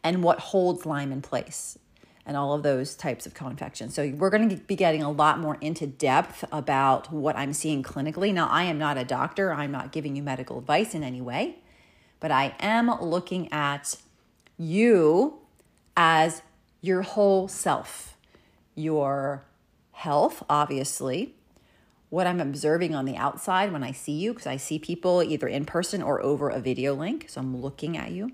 and 0.03 0.21
what 0.21 0.39
holds 0.39 0.85
Lyme 0.85 1.11
in 1.11 1.23
place 1.23 1.79
and 2.27 2.37
all 2.37 2.53
of 2.53 2.61
those 2.61 2.93
types 2.93 3.25
of 3.25 3.33
co-infections. 3.33 3.95
So 3.95 4.07
we're 4.15 4.29
going 4.29 4.49
to 4.49 4.57
be 4.57 4.75
getting 4.75 5.01
a 5.01 5.09
lot 5.09 5.39
more 5.39 5.57
into 5.61 5.87
depth 5.87 6.45
about 6.51 7.11
what 7.11 7.35
I'm 7.35 7.53
seeing 7.53 7.81
clinically. 7.81 8.31
Now, 8.31 8.47
I 8.49 8.65
am 8.65 8.77
not 8.77 8.99
a 8.99 9.03
doctor. 9.03 9.51
I'm 9.51 9.71
not 9.71 9.91
giving 9.91 10.15
you 10.15 10.21
medical 10.21 10.59
advice 10.59 10.93
in 10.93 11.03
any 11.03 11.21
way, 11.21 11.55
but 12.19 12.29
I 12.29 12.53
am 12.59 12.91
looking 13.01 13.51
at 13.51 13.95
you 14.59 15.39
as 15.97 16.43
your 16.81 17.01
whole 17.01 17.47
self, 17.47 18.15
your 18.75 19.43
health, 19.93 20.43
obviously, 20.47 21.33
what 22.09 22.25
I'm 22.25 22.39
observing 22.39 22.95
on 22.95 23.05
the 23.05 23.15
outside 23.15 23.71
when 23.71 23.83
I 23.83 23.91
see 23.91 24.13
you, 24.13 24.33
because 24.33 24.47
I 24.47 24.57
see 24.57 24.79
people 24.79 25.21
either 25.21 25.47
in 25.47 25.65
person 25.65 26.01
or 26.01 26.21
over 26.21 26.49
a 26.49 26.59
video 26.59 26.93
link. 26.93 27.25
So 27.29 27.41
I'm 27.41 27.55
looking 27.55 27.97
at 27.97 28.11
you. 28.11 28.31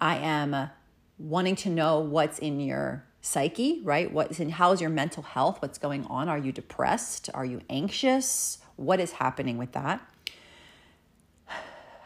I 0.00 0.16
am 0.16 0.70
wanting 1.18 1.54
to 1.56 1.70
know 1.70 2.00
what's 2.00 2.38
in 2.40 2.58
your 2.58 3.04
psyche, 3.20 3.80
right? 3.84 4.12
What's 4.12 4.40
in 4.40 4.50
how's 4.50 4.80
your 4.80 4.90
mental 4.90 5.22
health? 5.22 5.62
What's 5.62 5.78
going 5.78 6.04
on? 6.06 6.28
Are 6.28 6.38
you 6.38 6.50
depressed? 6.50 7.30
Are 7.32 7.44
you 7.44 7.60
anxious? 7.70 8.58
What 8.76 8.98
is 8.98 9.12
happening 9.12 9.58
with 9.58 9.72
that? 9.72 10.00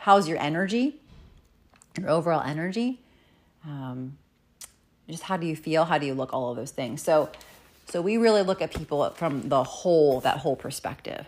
How's 0.01 0.29
your 0.29 0.39
energy? 0.39 1.01
Your 1.99 2.11
overall 2.11 2.43
energy? 2.43 3.01
Um, 3.65 4.19
just 5.09 5.23
how 5.23 5.39
do 5.39 5.47
you 5.47 5.57
feel? 5.57 5.87
How 5.87 5.97
do 5.97 6.07
you 6.07 6.15
look? 6.15 6.35
All 6.35 6.51
of 6.51 6.57
those 6.57 6.71
things. 6.71 7.01
So 7.03 7.31
so 7.87 8.03
we 8.03 8.17
really 8.17 8.43
look 8.43 8.61
at 8.61 8.75
people 8.75 9.09
from 9.11 9.49
the 9.49 9.63
whole, 9.63 10.21
that 10.21 10.39
whole 10.39 10.57
perspective. 10.57 11.27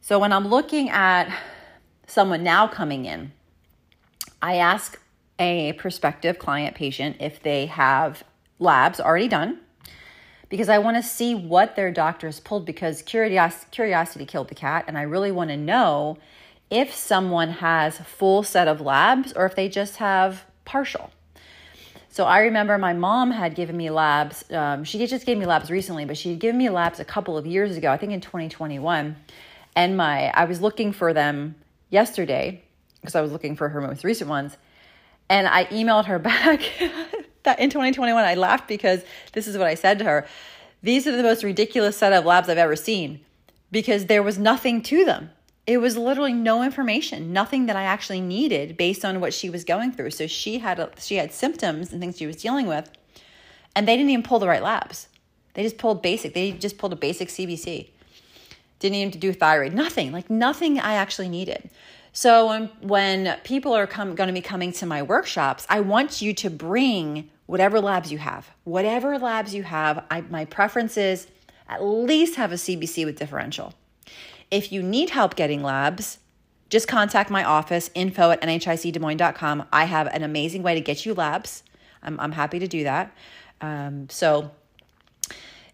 So 0.00 0.18
when 0.18 0.32
I'm 0.32 0.46
looking 0.46 0.88
at 0.88 1.28
someone 2.06 2.44
now 2.44 2.68
coming 2.68 3.04
in, 3.04 3.32
I 4.40 4.56
ask 4.56 5.00
a 5.38 5.72
prospective 5.74 6.38
client 6.38 6.76
patient 6.76 7.16
if 7.20 7.42
they 7.42 7.66
have 7.66 8.22
labs 8.58 9.00
already 9.00 9.28
done 9.28 9.58
because 10.48 10.68
I 10.68 10.78
want 10.78 10.96
to 10.96 11.02
see 11.02 11.34
what 11.34 11.74
their 11.76 11.90
doctor 11.90 12.28
has 12.28 12.40
pulled 12.40 12.64
because 12.64 13.02
curiosity, 13.02 13.66
curiosity 13.72 14.24
killed 14.24 14.48
the 14.48 14.54
cat 14.54 14.84
and 14.86 14.96
I 14.96 15.02
really 15.02 15.32
want 15.32 15.50
to 15.50 15.56
know 15.56 16.18
if 16.70 16.94
someone 16.94 17.50
has 17.50 17.98
full 17.98 18.42
set 18.42 18.68
of 18.68 18.80
labs 18.80 19.32
or 19.32 19.46
if 19.46 19.54
they 19.54 19.68
just 19.68 19.96
have 19.96 20.44
partial. 20.64 21.10
So 22.16 22.24
I 22.24 22.38
remember 22.38 22.78
my 22.78 22.94
mom 22.94 23.30
had 23.30 23.54
given 23.54 23.76
me 23.76 23.90
labs. 23.90 24.50
Um, 24.50 24.84
she 24.84 25.06
just 25.06 25.26
gave 25.26 25.36
me 25.36 25.44
labs 25.44 25.70
recently, 25.70 26.06
but 26.06 26.16
she 26.16 26.30
had 26.30 26.38
given 26.38 26.56
me 26.56 26.70
labs 26.70 26.98
a 26.98 27.04
couple 27.04 27.36
of 27.36 27.44
years 27.44 27.76
ago, 27.76 27.92
I 27.92 27.98
think 27.98 28.12
in 28.12 28.22
2021. 28.22 29.16
And 29.74 29.96
my 29.98 30.30
I 30.30 30.46
was 30.46 30.62
looking 30.62 30.92
for 30.92 31.12
them 31.12 31.56
yesterday 31.90 32.62
because 33.02 33.14
I 33.14 33.20
was 33.20 33.32
looking 33.32 33.54
for 33.54 33.68
her 33.68 33.82
most 33.82 34.02
recent 34.02 34.30
ones. 34.30 34.56
And 35.28 35.46
I 35.46 35.66
emailed 35.66 36.06
her 36.06 36.18
back 36.32 36.62
that 37.42 37.60
in 37.60 37.68
2021. 37.68 38.24
I 38.24 38.34
laughed 38.34 38.66
because 38.66 39.02
this 39.34 39.46
is 39.46 39.58
what 39.58 39.66
I 39.66 39.74
said 39.74 39.98
to 39.98 40.06
her. 40.06 40.26
These 40.82 41.06
are 41.06 41.14
the 41.14 41.22
most 41.22 41.44
ridiculous 41.44 41.98
set 41.98 42.14
of 42.14 42.24
labs 42.24 42.48
I've 42.48 42.56
ever 42.56 42.76
seen 42.76 43.20
because 43.70 44.06
there 44.06 44.22
was 44.22 44.38
nothing 44.38 44.80
to 44.84 45.04
them 45.04 45.32
it 45.66 45.78
was 45.78 45.96
literally 45.96 46.32
no 46.32 46.62
information 46.62 47.32
nothing 47.32 47.66
that 47.66 47.76
i 47.76 47.82
actually 47.82 48.20
needed 48.20 48.76
based 48.76 49.04
on 49.04 49.20
what 49.20 49.34
she 49.34 49.50
was 49.50 49.64
going 49.64 49.92
through. 49.92 50.10
So 50.10 50.26
she 50.26 50.58
had 50.58 50.92
she 50.98 51.16
had 51.16 51.32
symptoms 51.32 51.92
and 51.92 52.00
things 52.00 52.16
she 52.18 52.26
was 52.26 52.36
dealing 52.36 52.66
with 52.66 52.90
and 53.74 53.86
they 53.86 53.96
didn't 53.96 54.10
even 54.10 54.22
pull 54.22 54.38
the 54.38 54.48
right 54.48 54.62
labs. 54.62 55.08
They 55.54 55.62
just 55.62 55.78
pulled 55.78 56.02
basic 56.02 56.34
they 56.34 56.52
just 56.52 56.78
pulled 56.78 56.92
a 56.92 56.96
basic 56.96 57.28
cbc 57.28 57.90
didn't 58.78 58.96
even 58.96 59.18
do 59.18 59.32
thyroid 59.32 59.72
nothing 59.72 60.12
like 60.12 60.30
nothing 60.30 60.78
i 60.78 60.94
actually 60.94 61.28
needed. 61.28 61.70
So 62.12 62.46
when, 62.46 62.70
when 62.80 63.38
people 63.44 63.74
are 63.74 63.86
come, 63.86 64.14
going 64.14 64.28
to 64.28 64.32
be 64.32 64.40
coming 64.40 64.72
to 64.72 64.86
my 64.86 65.02
workshops 65.02 65.66
i 65.68 65.80
want 65.80 66.22
you 66.22 66.32
to 66.34 66.50
bring 66.50 67.30
whatever 67.46 67.80
labs 67.80 68.10
you 68.10 68.18
have. 68.18 68.50
Whatever 68.64 69.18
labs 69.18 69.54
you 69.54 69.62
have 69.62 70.04
I, 70.10 70.20
my 70.22 70.44
preference 70.44 70.96
is 70.96 71.26
at 71.68 71.82
least 71.82 72.36
have 72.36 72.52
a 72.52 72.56
cbc 72.56 73.04
with 73.04 73.18
differential 73.18 73.74
if 74.50 74.72
you 74.72 74.82
need 74.82 75.10
help 75.10 75.34
getting 75.34 75.62
labs, 75.62 76.18
just 76.68 76.88
contact 76.88 77.30
my 77.30 77.44
office, 77.44 77.90
info 77.94 78.30
at 78.30 78.40
nhicdesmoines.com. 78.42 79.66
I 79.72 79.84
have 79.84 80.08
an 80.08 80.22
amazing 80.22 80.62
way 80.62 80.74
to 80.74 80.80
get 80.80 81.06
you 81.06 81.14
labs. 81.14 81.62
I'm, 82.02 82.18
I'm 82.20 82.32
happy 82.32 82.58
to 82.58 82.66
do 82.66 82.84
that. 82.84 83.12
Um, 83.60 84.08
so, 84.08 84.50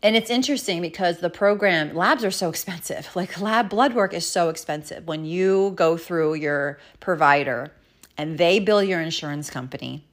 and 0.02 0.16
it's 0.16 0.30
interesting 0.30 0.82
because 0.82 1.18
the 1.18 1.30
program, 1.30 1.94
labs 1.94 2.24
are 2.24 2.30
so 2.30 2.48
expensive. 2.48 3.08
Like 3.16 3.40
lab 3.40 3.68
blood 3.68 3.94
work 3.94 4.12
is 4.14 4.26
so 4.26 4.48
expensive. 4.48 5.06
When 5.06 5.24
you 5.24 5.72
go 5.74 5.96
through 5.96 6.34
your 6.34 6.78
provider 7.00 7.72
and 8.18 8.36
they 8.38 8.58
bill 8.58 8.82
your 8.82 9.00
insurance 9.00 9.48
company, 9.48 10.04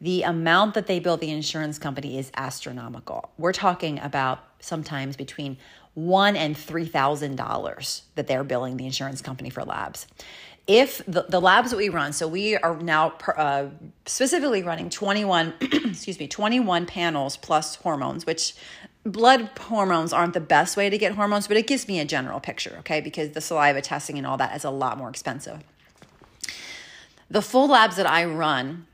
the 0.00 0.22
amount 0.22 0.74
that 0.74 0.86
they 0.86 0.98
bill 0.98 1.16
the 1.16 1.30
insurance 1.30 1.78
company 1.78 2.18
is 2.18 2.30
astronomical. 2.36 3.30
We're 3.36 3.52
talking 3.52 3.98
about 3.98 4.44
sometimes 4.60 5.16
between 5.16 5.58
one 5.94 6.36
and 6.36 6.56
three 6.56 6.86
thousand 6.86 7.36
dollars 7.36 8.02
that 8.14 8.26
they're 8.26 8.44
billing 8.44 8.76
the 8.76 8.86
insurance 8.86 9.20
company 9.20 9.50
for 9.50 9.64
labs. 9.64 10.06
If 10.66 11.04
the, 11.06 11.22
the 11.28 11.40
labs 11.40 11.70
that 11.70 11.78
we 11.78 11.88
run, 11.88 12.12
so 12.12 12.28
we 12.28 12.56
are 12.56 12.76
now 12.76 13.14
uh, 13.36 13.66
specifically 14.06 14.62
running 14.62 14.88
21, 14.88 15.54
excuse 15.60 16.20
me, 16.20 16.28
21 16.28 16.86
panels 16.86 17.36
plus 17.36 17.74
hormones, 17.76 18.24
which 18.24 18.54
blood 19.04 19.50
hormones 19.58 20.12
aren't 20.12 20.34
the 20.34 20.40
best 20.40 20.76
way 20.76 20.88
to 20.90 20.98
get 20.98 21.14
hormones, 21.14 21.48
but 21.48 21.56
it 21.56 21.66
gives 21.66 21.88
me 21.88 21.98
a 21.98 22.04
general 22.04 22.38
picture, 22.38 22.76
okay? 22.80 23.00
Because 23.00 23.30
the 23.30 23.40
saliva 23.40 23.80
testing 23.80 24.18
and 24.18 24.26
all 24.26 24.36
that 24.36 24.54
is 24.54 24.62
a 24.62 24.70
lot 24.70 24.98
more 24.98 25.08
expensive. 25.08 25.64
The 27.28 27.42
full 27.42 27.68
labs 27.68 27.96
that 27.96 28.08
I 28.08 28.24
run 28.24 28.86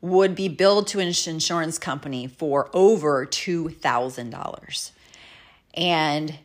would 0.00 0.34
be 0.34 0.48
billed 0.48 0.88
to 0.88 0.98
an 0.98 1.06
insurance 1.06 1.78
company 1.78 2.26
for 2.26 2.68
over 2.72 3.24
$2,000. 3.24 4.90
And 5.74 6.38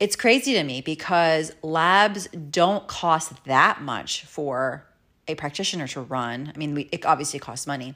it's 0.00 0.16
crazy 0.16 0.54
to 0.54 0.62
me 0.62 0.80
because 0.80 1.52
labs 1.62 2.28
don't 2.28 2.86
cost 2.86 3.44
that 3.44 3.82
much 3.82 4.24
for 4.24 4.84
a 5.26 5.34
practitioner 5.34 5.86
to 5.88 6.00
run. 6.00 6.52
I 6.54 6.58
mean, 6.58 6.74
we, 6.74 6.88
it 6.92 7.04
obviously 7.04 7.38
costs 7.38 7.66
money, 7.66 7.94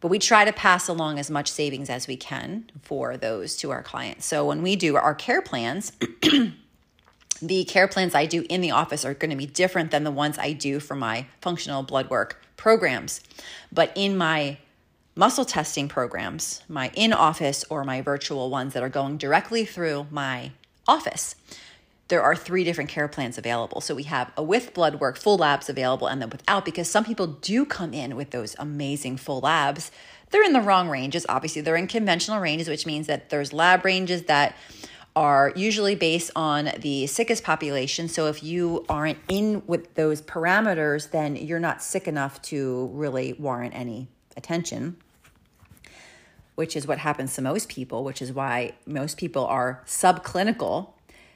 but 0.00 0.08
we 0.08 0.18
try 0.18 0.44
to 0.44 0.52
pass 0.52 0.88
along 0.88 1.18
as 1.18 1.30
much 1.30 1.50
savings 1.50 1.88
as 1.88 2.06
we 2.06 2.16
can 2.16 2.70
for 2.82 3.16
those 3.16 3.56
to 3.58 3.70
our 3.70 3.82
clients. 3.82 4.26
So 4.26 4.44
when 4.44 4.62
we 4.62 4.76
do 4.76 4.96
our 4.96 5.14
care 5.14 5.40
plans, 5.40 5.92
the 7.42 7.64
care 7.64 7.88
plans 7.88 8.14
I 8.14 8.26
do 8.26 8.44
in 8.48 8.60
the 8.60 8.72
office 8.72 9.04
are 9.04 9.14
going 9.14 9.30
to 9.30 9.36
be 9.36 9.46
different 9.46 9.92
than 9.92 10.04
the 10.04 10.10
ones 10.10 10.38
I 10.38 10.52
do 10.52 10.80
for 10.80 10.96
my 10.96 11.26
functional 11.40 11.82
blood 11.82 12.10
work 12.10 12.44
programs. 12.56 13.20
But 13.72 13.92
in 13.94 14.16
my 14.16 14.58
muscle 15.14 15.44
testing 15.44 15.88
programs, 15.88 16.62
my 16.68 16.90
in 16.94 17.12
office 17.12 17.64
or 17.68 17.84
my 17.84 18.00
virtual 18.00 18.50
ones 18.50 18.72
that 18.74 18.82
are 18.82 18.88
going 18.88 19.18
directly 19.18 19.64
through 19.64 20.06
my 20.10 20.52
office, 20.88 21.34
there 22.08 22.22
are 22.22 22.36
three 22.36 22.64
different 22.64 22.90
care 22.90 23.08
plans 23.08 23.38
available. 23.38 23.80
So 23.80 23.94
we 23.94 24.02
have 24.04 24.32
a 24.36 24.42
with 24.42 24.74
blood 24.74 25.00
work, 25.00 25.16
full 25.16 25.38
labs 25.38 25.68
available, 25.68 26.06
and 26.06 26.20
then 26.20 26.30
without, 26.30 26.64
because 26.64 26.88
some 26.90 27.04
people 27.04 27.26
do 27.26 27.64
come 27.64 27.94
in 27.94 28.16
with 28.16 28.30
those 28.30 28.54
amazing 28.58 29.16
full 29.16 29.40
labs. 29.40 29.90
They're 30.30 30.44
in 30.44 30.52
the 30.52 30.60
wrong 30.60 30.88
ranges. 30.88 31.24
Obviously, 31.28 31.62
they're 31.62 31.76
in 31.76 31.86
conventional 31.86 32.38
ranges, 32.40 32.68
which 32.68 32.86
means 32.86 33.06
that 33.06 33.30
there's 33.30 33.52
lab 33.52 33.84
ranges 33.84 34.24
that 34.24 34.56
are 35.14 35.52
usually 35.56 35.94
based 35.94 36.30
on 36.34 36.70
the 36.78 37.06
sickest 37.06 37.44
population. 37.44 38.08
So 38.08 38.28
if 38.28 38.42
you 38.42 38.84
aren't 38.88 39.18
in 39.28 39.62
with 39.66 39.94
those 39.94 40.22
parameters, 40.22 41.10
then 41.10 41.36
you're 41.36 41.60
not 41.60 41.82
sick 41.82 42.08
enough 42.08 42.40
to 42.42 42.90
really 42.92 43.34
warrant 43.34 43.74
any 43.74 44.08
attention, 44.36 44.96
which 46.54 46.76
is 46.76 46.86
what 46.86 46.98
happens 46.98 47.34
to 47.34 47.42
most 47.42 47.68
people, 47.68 48.04
which 48.04 48.22
is 48.22 48.32
why 48.32 48.74
most 48.86 49.16
people 49.16 49.46
are 49.46 49.82
subclinical. 49.86 50.90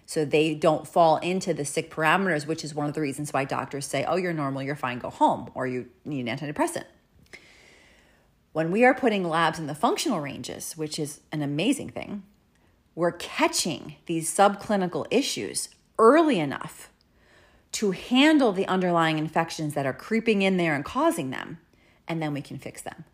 So 0.05 0.25
they 0.25 0.55
don't 0.55 0.87
fall 0.87 1.17
into 1.17 1.53
the 1.53 1.65
sick 1.65 1.91
parameters, 1.91 2.47
which 2.47 2.63
is 2.65 2.75
one 2.75 2.87
of 2.87 2.95
the 2.95 3.01
reasons 3.01 3.33
why 3.33 3.45
doctors 3.45 3.87
say, 3.87 4.05
oh, 4.05 4.17
you're 4.17 4.33
normal, 4.33 4.63
you're 4.63 4.77
fine, 4.77 4.99
go 4.99 5.11
home, 5.11 5.51
or 5.55 5.67
you 5.67 5.87
need 6.05 6.29
an 6.29 6.39
antidepressant. 6.39 6.85
When 8.53 8.71
we 8.71 8.85
are 8.85 8.95
putting 8.95 9.25
labs 9.25 9.59
in 9.59 9.67
the 9.67 9.75
functional 9.75 10.21
ranges, 10.21 10.77
which 10.77 10.99
is 10.99 11.21
an 11.33 11.43
amazing 11.43 11.91
thing, 11.91 12.23
we're 12.95 13.13
catching 13.13 13.97
these 14.07 14.35
subclinical 14.35 15.07
issues 15.11 15.69
early 15.99 16.39
enough 16.39 16.91
to 17.73 17.91
handle 17.91 18.53
the 18.53 18.67
underlying 18.67 19.19
infections 19.19 19.75
that 19.75 19.85
are 19.85 19.93
creeping 19.93 20.41
in 20.41 20.57
there 20.57 20.75
and 20.75 20.85
causing 20.85 21.31
them 21.31 21.59
and 22.09 22.23
then 22.23 22.33
we 22.33 22.41
can 22.41 22.59
fix 22.59 22.83
them. 22.83 23.05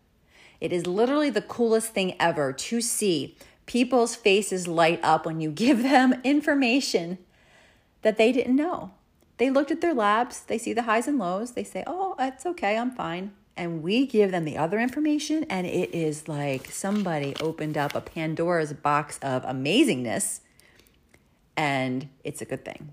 It 0.61 0.71
is 0.71 0.87
literally 0.87 1.29
the 1.29 1.41
coolest 1.41 1.93
thing 1.93 2.15
ever 2.19 2.53
to 2.53 2.81
see 2.81 3.37
people's 3.65 4.15
faces 4.15 4.67
light 4.67 4.99
up 5.03 5.25
when 5.25 5.39
you 5.39 5.51
give 5.65 5.83
them 5.83 6.21
information 6.23 7.17
that 8.01 8.17
they 8.17 8.31
didn't 8.31 8.55
know. 8.55 8.91
They 9.37 9.49
looked 9.49 9.71
at 9.71 9.81
their 9.81 9.93
labs, 9.93 10.41
they 10.41 10.57
see 10.57 10.73
the 10.73 10.83
highs 10.83 11.07
and 11.07 11.17
lows, 11.17 11.51
they 11.51 11.63
say, 11.63 11.83
oh, 11.87 12.15
it's 12.19 12.45
okay, 12.45 12.77
I'm 12.77 12.91
fine. 12.91 13.33
And 13.57 13.83
we 13.83 14.05
give 14.05 14.31
them 14.31 14.45
the 14.45 14.57
other 14.57 14.79
information, 14.79 15.43
and 15.49 15.67
it 15.67 15.93
is 15.93 16.27
like 16.27 16.67
somebody 16.71 17.35
opened 17.39 17.77
up 17.77 17.93
a 17.93 18.01
Pandora's 18.01 18.73
box 18.73 19.19
of 19.21 19.43
amazingness, 19.43 20.39
and 21.55 22.09
it's 22.23 22.41
a 22.41 22.45
good 22.45 22.65
thing. 22.65 22.91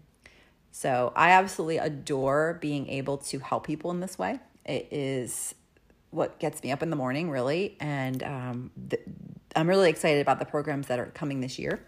So 0.71 1.13
I 1.17 1.31
absolutely 1.31 1.79
adore 1.79 2.59
being 2.61 2.89
able 2.89 3.19
to 3.19 3.39
help 3.39 3.67
people 3.67 3.91
in 3.91 4.01
this 4.01 4.19
way. 4.19 4.41
It 4.65 4.89
is 4.91 5.55
what 6.11 6.39
gets 6.39 6.63
me 6.63 6.73
up 6.73 6.83
in 6.83 6.91
the 6.91 6.97
morning, 6.97 7.31
really. 7.31 7.77
And 7.81 8.23
um, 8.23 8.71
I'm 9.55 9.69
really 9.69 9.91
excited 9.91 10.21
about 10.21 10.39
the 10.39 10.45
programs 10.45 10.89
that 10.89 10.99
are 10.99 11.07
coming 11.07 11.41
this 11.41 11.59
year 11.59 11.81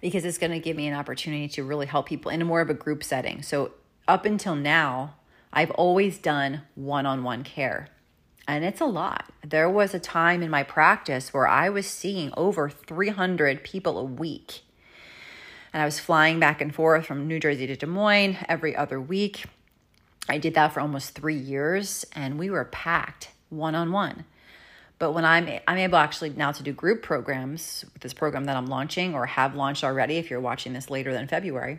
because 0.00 0.24
it's 0.24 0.38
going 0.38 0.52
to 0.52 0.60
give 0.60 0.76
me 0.76 0.86
an 0.86 0.94
opportunity 0.94 1.48
to 1.48 1.64
really 1.64 1.86
help 1.86 2.06
people 2.06 2.30
in 2.30 2.40
a 2.40 2.44
more 2.44 2.60
of 2.60 2.70
a 2.70 2.74
group 2.74 3.02
setting. 3.02 3.42
So, 3.42 3.72
up 4.06 4.24
until 4.24 4.54
now, 4.54 5.14
I've 5.52 5.70
always 5.72 6.18
done 6.18 6.62
one 6.74 7.04
on 7.04 7.22
one 7.22 7.44
care. 7.44 7.88
And 8.46 8.64
it's 8.64 8.80
a 8.80 8.86
lot. 8.86 9.30
There 9.44 9.68
was 9.68 9.92
a 9.92 9.98
time 9.98 10.42
in 10.42 10.50
my 10.50 10.62
practice 10.62 11.34
where 11.34 11.46
I 11.46 11.68
was 11.68 11.86
seeing 11.86 12.32
over 12.34 12.70
300 12.70 13.62
people 13.62 13.98
a 13.98 14.04
week. 14.04 14.62
And 15.72 15.82
I 15.82 15.84
was 15.84 16.00
flying 16.00 16.40
back 16.40 16.62
and 16.62 16.74
forth 16.74 17.04
from 17.04 17.28
New 17.28 17.38
Jersey 17.38 17.66
to 17.66 17.76
Des 17.76 17.86
Moines 17.86 18.38
every 18.48 18.74
other 18.74 18.98
week. 18.98 19.44
I 20.28 20.38
did 20.38 20.54
that 20.54 20.72
for 20.72 20.80
almost 20.80 21.14
three 21.14 21.36
years, 21.36 22.04
and 22.12 22.38
we 22.38 22.50
were 22.50 22.64
packed 22.64 23.30
one 23.48 23.74
on 23.74 23.92
one. 23.92 24.24
But 24.98 25.12
when 25.12 25.24
I'm 25.24 25.48
I'm 25.66 25.78
able 25.78 25.98
actually 25.98 26.30
now 26.30 26.52
to 26.52 26.62
do 26.62 26.72
group 26.72 27.02
programs 27.02 27.84
with 27.92 28.02
this 28.02 28.12
program 28.12 28.44
that 28.44 28.56
I'm 28.56 28.66
launching 28.66 29.14
or 29.14 29.26
have 29.26 29.54
launched 29.54 29.84
already, 29.84 30.16
if 30.16 30.28
you're 30.28 30.40
watching 30.40 30.72
this 30.72 30.90
later 30.90 31.12
than 31.12 31.28
February, 31.28 31.78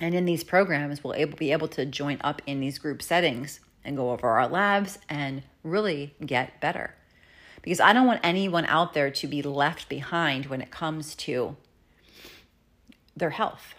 and 0.00 0.14
in 0.14 0.24
these 0.24 0.42
programs, 0.42 1.04
we'll 1.04 1.14
able, 1.14 1.36
be 1.36 1.52
able 1.52 1.68
to 1.68 1.86
join 1.86 2.18
up 2.22 2.42
in 2.46 2.60
these 2.60 2.78
group 2.78 3.02
settings 3.02 3.60
and 3.84 3.96
go 3.96 4.10
over 4.10 4.28
our 4.28 4.48
labs 4.48 4.98
and 5.08 5.42
really 5.62 6.14
get 6.24 6.60
better. 6.60 6.94
Because 7.62 7.80
I 7.80 7.92
don't 7.92 8.06
want 8.06 8.20
anyone 8.24 8.66
out 8.66 8.94
there 8.94 9.10
to 9.10 9.26
be 9.26 9.42
left 9.42 9.88
behind 9.88 10.46
when 10.46 10.60
it 10.60 10.70
comes 10.70 11.14
to 11.16 11.56
their 13.16 13.30
health. 13.30 13.74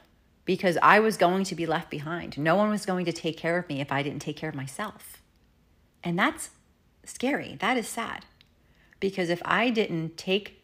Because 0.46 0.78
I 0.82 1.00
was 1.00 1.16
going 1.18 1.46
to 1.46 1.56
be 1.56 1.66
left 1.66 1.90
behind. 1.90 2.38
No 2.38 2.56
one 2.56 2.70
was 2.70 2.86
going 2.86 3.06
to 3.06 3.14
take 3.14 3.38
care 3.38 3.58
of 3.58 3.70
me 3.70 3.80
if 3.80 3.92
I 3.92 4.04
didn't 4.04 4.22
take 4.22 4.36
care 4.36 4.50
of 4.50 4.56
myself. 4.56 5.22
And 6.04 6.20
that's 6.20 6.50
scary. 7.06 7.58
That 7.60 7.78
is 7.78 7.88
sad. 7.88 8.26
Because 9.00 9.30
if 9.30 9.42
I 9.46 9.70
didn't 9.70 10.18
take 10.18 10.62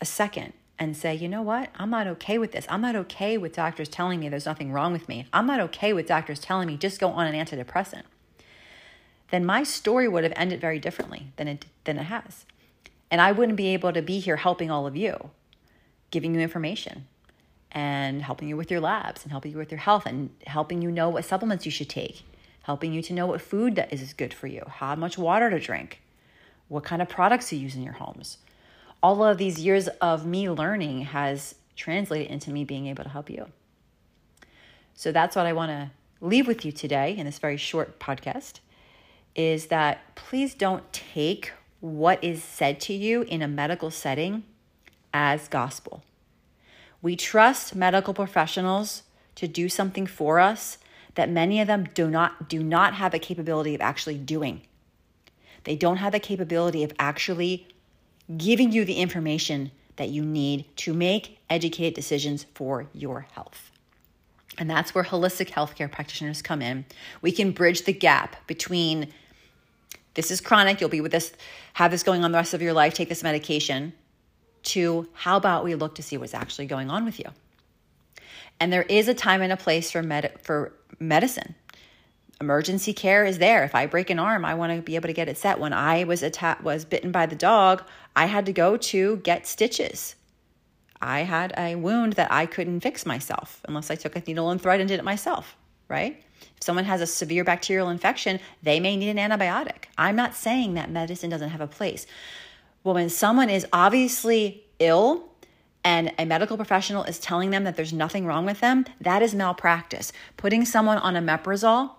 a 0.00 0.06
second 0.06 0.52
and 0.78 0.96
say, 0.96 1.14
you 1.14 1.28
know 1.28 1.42
what? 1.42 1.70
I'm 1.76 1.90
not 1.90 2.06
okay 2.06 2.38
with 2.38 2.52
this. 2.52 2.66
I'm 2.68 2.80
not 2.80 2.96
okay 2.96 3.38
with 3.38 3.54
doctors 3.54 3.88
telling 3.88 4.20
me 4.20 4.28
there's 4.28 4.46
nothing 4.46 4.72
wrong 4.72 4.92
with 4.92 5.08
me. 5.08 5.26
I'm 5.32 5.46
not 5.46 5.60
okay 5.60 5.92
with 5.92 6.06
doctors 6.06 6.38
telling 6.38 6.66
me 6.66 6.76
just 6.76 7.00
go 7.00 7.08
on 7.08 7.26
an 7.26 7.34
antidepressant. 7.34 8.02
Then 9.30 9.44
my 9.44 9.64
story 9.64 10.08
would 10.08 10.24
have 10.24 10.32
ended 10.36 10.60
very 10.60 10.78
differently 10.78 11.32
than 11.36 11.48
it 11.48 11.66
than 11.84 11.98
it 11.98 12.04
has. 12.04 12.44
And 13.10 13.20
I 13.20 13.32
wouldn't 13.32 13.56
be 13.56 13.68
able 13.68 13.92
to 13.92 14.02
be 14.02 14.20
here 14.20 14.36
helping 14.36 14.70
all 14.70 14.86
of 14.86 14.96
you, 14.96 15.30
giving 16.10 16.34
you 16.34 16.40
information 16.40 17.06
and 17.72 18.22
helping 18.22 18.48
you 18.48 18.56
with 18.56 18.70
your 18.70 18.80
labs 18.80 19.22
and 19.22 19.30
helping 19.30 19.52
you 19.52 19.58
with 19.58 19.70
your 19.70 19.80
health 19.80 20.06
and 20.06 20.30
helping 20.46 20.82
you 20.82 20.90
know 20.90 21.08
what 21.08 21.24
supplements 21.24 21.64
you 21.64 21.70
should 21.70 21.88
take, 21.88 22.22
helping 22.62 22.92
you 22.92 23.02
to 23.02 23.12
know 23.12 23.26
what 23.26 23.40
food 23.40 23.76
that 23.76 23.92
is 23.92 24.12
good 24.12 24.32
for 24.32 24.46
you, 24.46 24.62
how 24.66 24.94
much 24.94 25.18
water 25.18 25.50
to 25.50 25.58
drink, 25.58 26.00
what 26.68 26.84
kind 26.84 27.02
of 27.02 27.08
products 27.08 27.48
to 27.50 27.56
use 27.56 27.74
in 27.74 27.82
your 27.82 27.94
homes 27.94 28.38
all 29.02 29.22
of 29.22 29.38
these 29.38 29.60
years 29.60 29.88
of 30.00 30.26
me 30.26 30.50
learning 30.50 31.02
has 31.02 31.54
translated 31.76 32.30
into 32.30 32.50
me 32.50 32.64
being 32.64 32.86
able 32.86 33.04
to 33.04 33.10
help 33.10 33.30
you. 33.30 33.46
So 34.94 35.12
that's 35.12 35.36
what 35.36 35.46
I 35.46 35.52
want 35.52 35.70
to 35.70 35.90
leave 36.20 36.46
with 36.46 36.64
you 36.64 36.72
today 36.72 37.16
in 37.16 37.26
this 37.26 37.38
very 37.38 37.56
short 37.56 38.00
podcast 38.00 38.60
is 39.34 39.66
that 39.66 40.14
please 40.14 40.54
don't 40.54 40.90
take 40.92 41.52
what 41.80 42.22
is 42.24 42.42
said 42.42 42.80
to 42.80 42.94
you 42.94 43.22
in 43.22 43.42
a 43.42 43.48
medical 43.48 43.90
setting 43.90 44.42
as 45.12 45.46
gospel. 45.48 46.02
We 47.02 47.16
trust 47.16 47.74
medical 47.74 48.14
professionals 48.14 49.02
to 49.36 49.46
do 49.46 49.68
something 49.68 50.06
for 50.06 50.40
us 50.40 50.78
that 51.14 51.30
many 51.30 51.60
of 51.60 51.66
them 51.66 51.88
do 51.94 52.08
not 52.08 52.48
do 52.48 52.62
not 52.62 52.94
have 52.94 53.12
the 53.12 53.18
capability 53.18 53.74
of 53.74 53.80
actually 53.80 54.18
doing. 54.18 54.62
They 55.64 55.76
don't 55.76 55.96
have 55.96 56.12
the 56.12 56.20
capability 56.20 56.84
of 56.84 56.92
actually 56.98 57.66
giving 58.36 58.72
you 58.72 58.84
the 58.84 58.94
information 58.94 59.72
that 59.96 60.10
you 60.10 60.24
need 60.24 60.64
to 60.76 60.94
make 60.94 61.38
educated 61.48 61.94
decisions 61.94 62.46
for 62.54 62.86
your 62.92 63.26
health. 63.32 63.70
And 64.58 64.70
that's 64.70 64.94
where 64.94 65.04
holistic 65.04 65.50
healthcare 65.50 65.90
practitioners 65.90 66.42
come 66.42 66.62
in. 66.62 66.84
We 67.20 67.32
can 67.32 67.50
bridge 67.52 67.84
the 67.84 67.92
gap 67.92 68.46
between 68.46 69.12
this 70.14 70.30
is 70.30 70.40
chronic, 70.40 70.80
you'll 70.80 70.88
be 70.88 71.02
with 71.02 71.12
this, 71.12 71.32
have 71.74 71.90
this 71.90 72.02
going 72.02 72.24
on 72.24 72.32
the 72.32 72.38
rest 72.38 72.54
of 72.54 72.62
your 72.62 72.72
life, 72.72 72.94
take 72.94 73.10
this 73.10 73.22
medication, 73.22 73.92
to 74.66 75.08
how 75.12 75.36
about 75.36 75.64
we 75.64 75.74
look 75.74 75.96
to 75.96 76.02
see 76.02 76.16
what's 76.16 76.34
actually 76.34 76.66
going 76.66 76.90
on 76.90 77.04
with 77.04 77.18
you. 77.18 77.26
And 78.58 78.72
there 78.72 78.82
is 78.82 79.08
a 79.08 79.14
time 79.14 79.42
and 79.42 79.52
a 79.52 79.56
place 79.56 79.90
for 79.90 80.02
med- 80.02 80.38
for 80.42 80.72
medicine 80.98 81.54
emergency 82.40 82.92
care 82.92 83.24
is 83.24 83.38
there. 83.38 83.64
If 83.64 83.74
I 83.74 83.86
break 83.86 84.10
an 84.10 84.18
arm, 84.18 84.44
I 84.44 84.54
want 84.54 84.74
to 84.74 84.82
be 84.82 84.96
able 84.96 85.08
to 85.08 85.12
get 85.14 85.28
it 85.28 85.38
set. 85.38 85.58
When 85.58 85.72
I 85.72 86.04
was 86.04 86.22
attacked, 86.22 86.62
was 86.62 86.84
bitten 86.84 87.12
by 87.12 87.26
the 87.26 87.36
dog, 87.36 87.82
I 88.14 88.26
had 88.26 88.46
to 88.46 88.52
go 88.52 88.76
to 88.76 89.16
get 89.18 89.46
stitches. 89.46 90.14
I 91.00 91.20
had 91.20 91.52
a 91.56 91.76
wound 91.76 92.14
that 92.14 92.32
I 92.32 92.46
couldn't 92.46 92.80
fix 92.80 93.04
myself 93.04 93.60
unless 93.68 93.90
I 93.90 93.96
took 93.96 94.16
a 94.16 94.22
needle 94.26 94.50
and 94.50 94.60
thread 94.60 94.80
and 94.80 94.88
did 94.88 94.98
it 94.98 95.04
myself, 95.04 95.56
right? 95.88 96.22
If 96.56 96.62
someone 96.62 96.84
has 96.86 97.00
a 97.00 97.06
severe 97.06 97.44
bacterial 97.44 97.90
infection, 97.90 98.40
they 98.62 98.80
may 98.80 98.96
need 98.96 99.16
an 99.16 99.30
antibiotic. 99.30 99.84
I'm 99.98 100.16
not 100.16 100.34
saying 100.34 100.74
that 100.74 100.90
medicine 100.90 101.30
doesn't 101.30 101.50
have 101.50 101.60
a 101.60 101.66
place. 101.66 102.06
Well, 102.86 102.94
when 102.94 103.08
someone 103.08 103.50
is 103.50 103.66
obviously 103.72 104.62
ill 104.78 105.32
and 105.82 106.12
a 106.20 106.24
medical 106.24 106.56
professional 106.56 107.02
is 107.02 107.18
telling 107.18 107.50
them 107.50 107.64
that 107.64 107.74
there's 107.74 107.92
nothing 107.92 108.26
wrong 108.26 108.46
with 108.46 108.60
them, 108.60 108.84
that 109.00 109.22
is 109.22 109.34
malpractice. 109.34 110.12
Putting 110.36 110.64
someone 110.64 110.98
on 110.98 111.16
a 111.16 111.20
omeprazole 111.20 111.90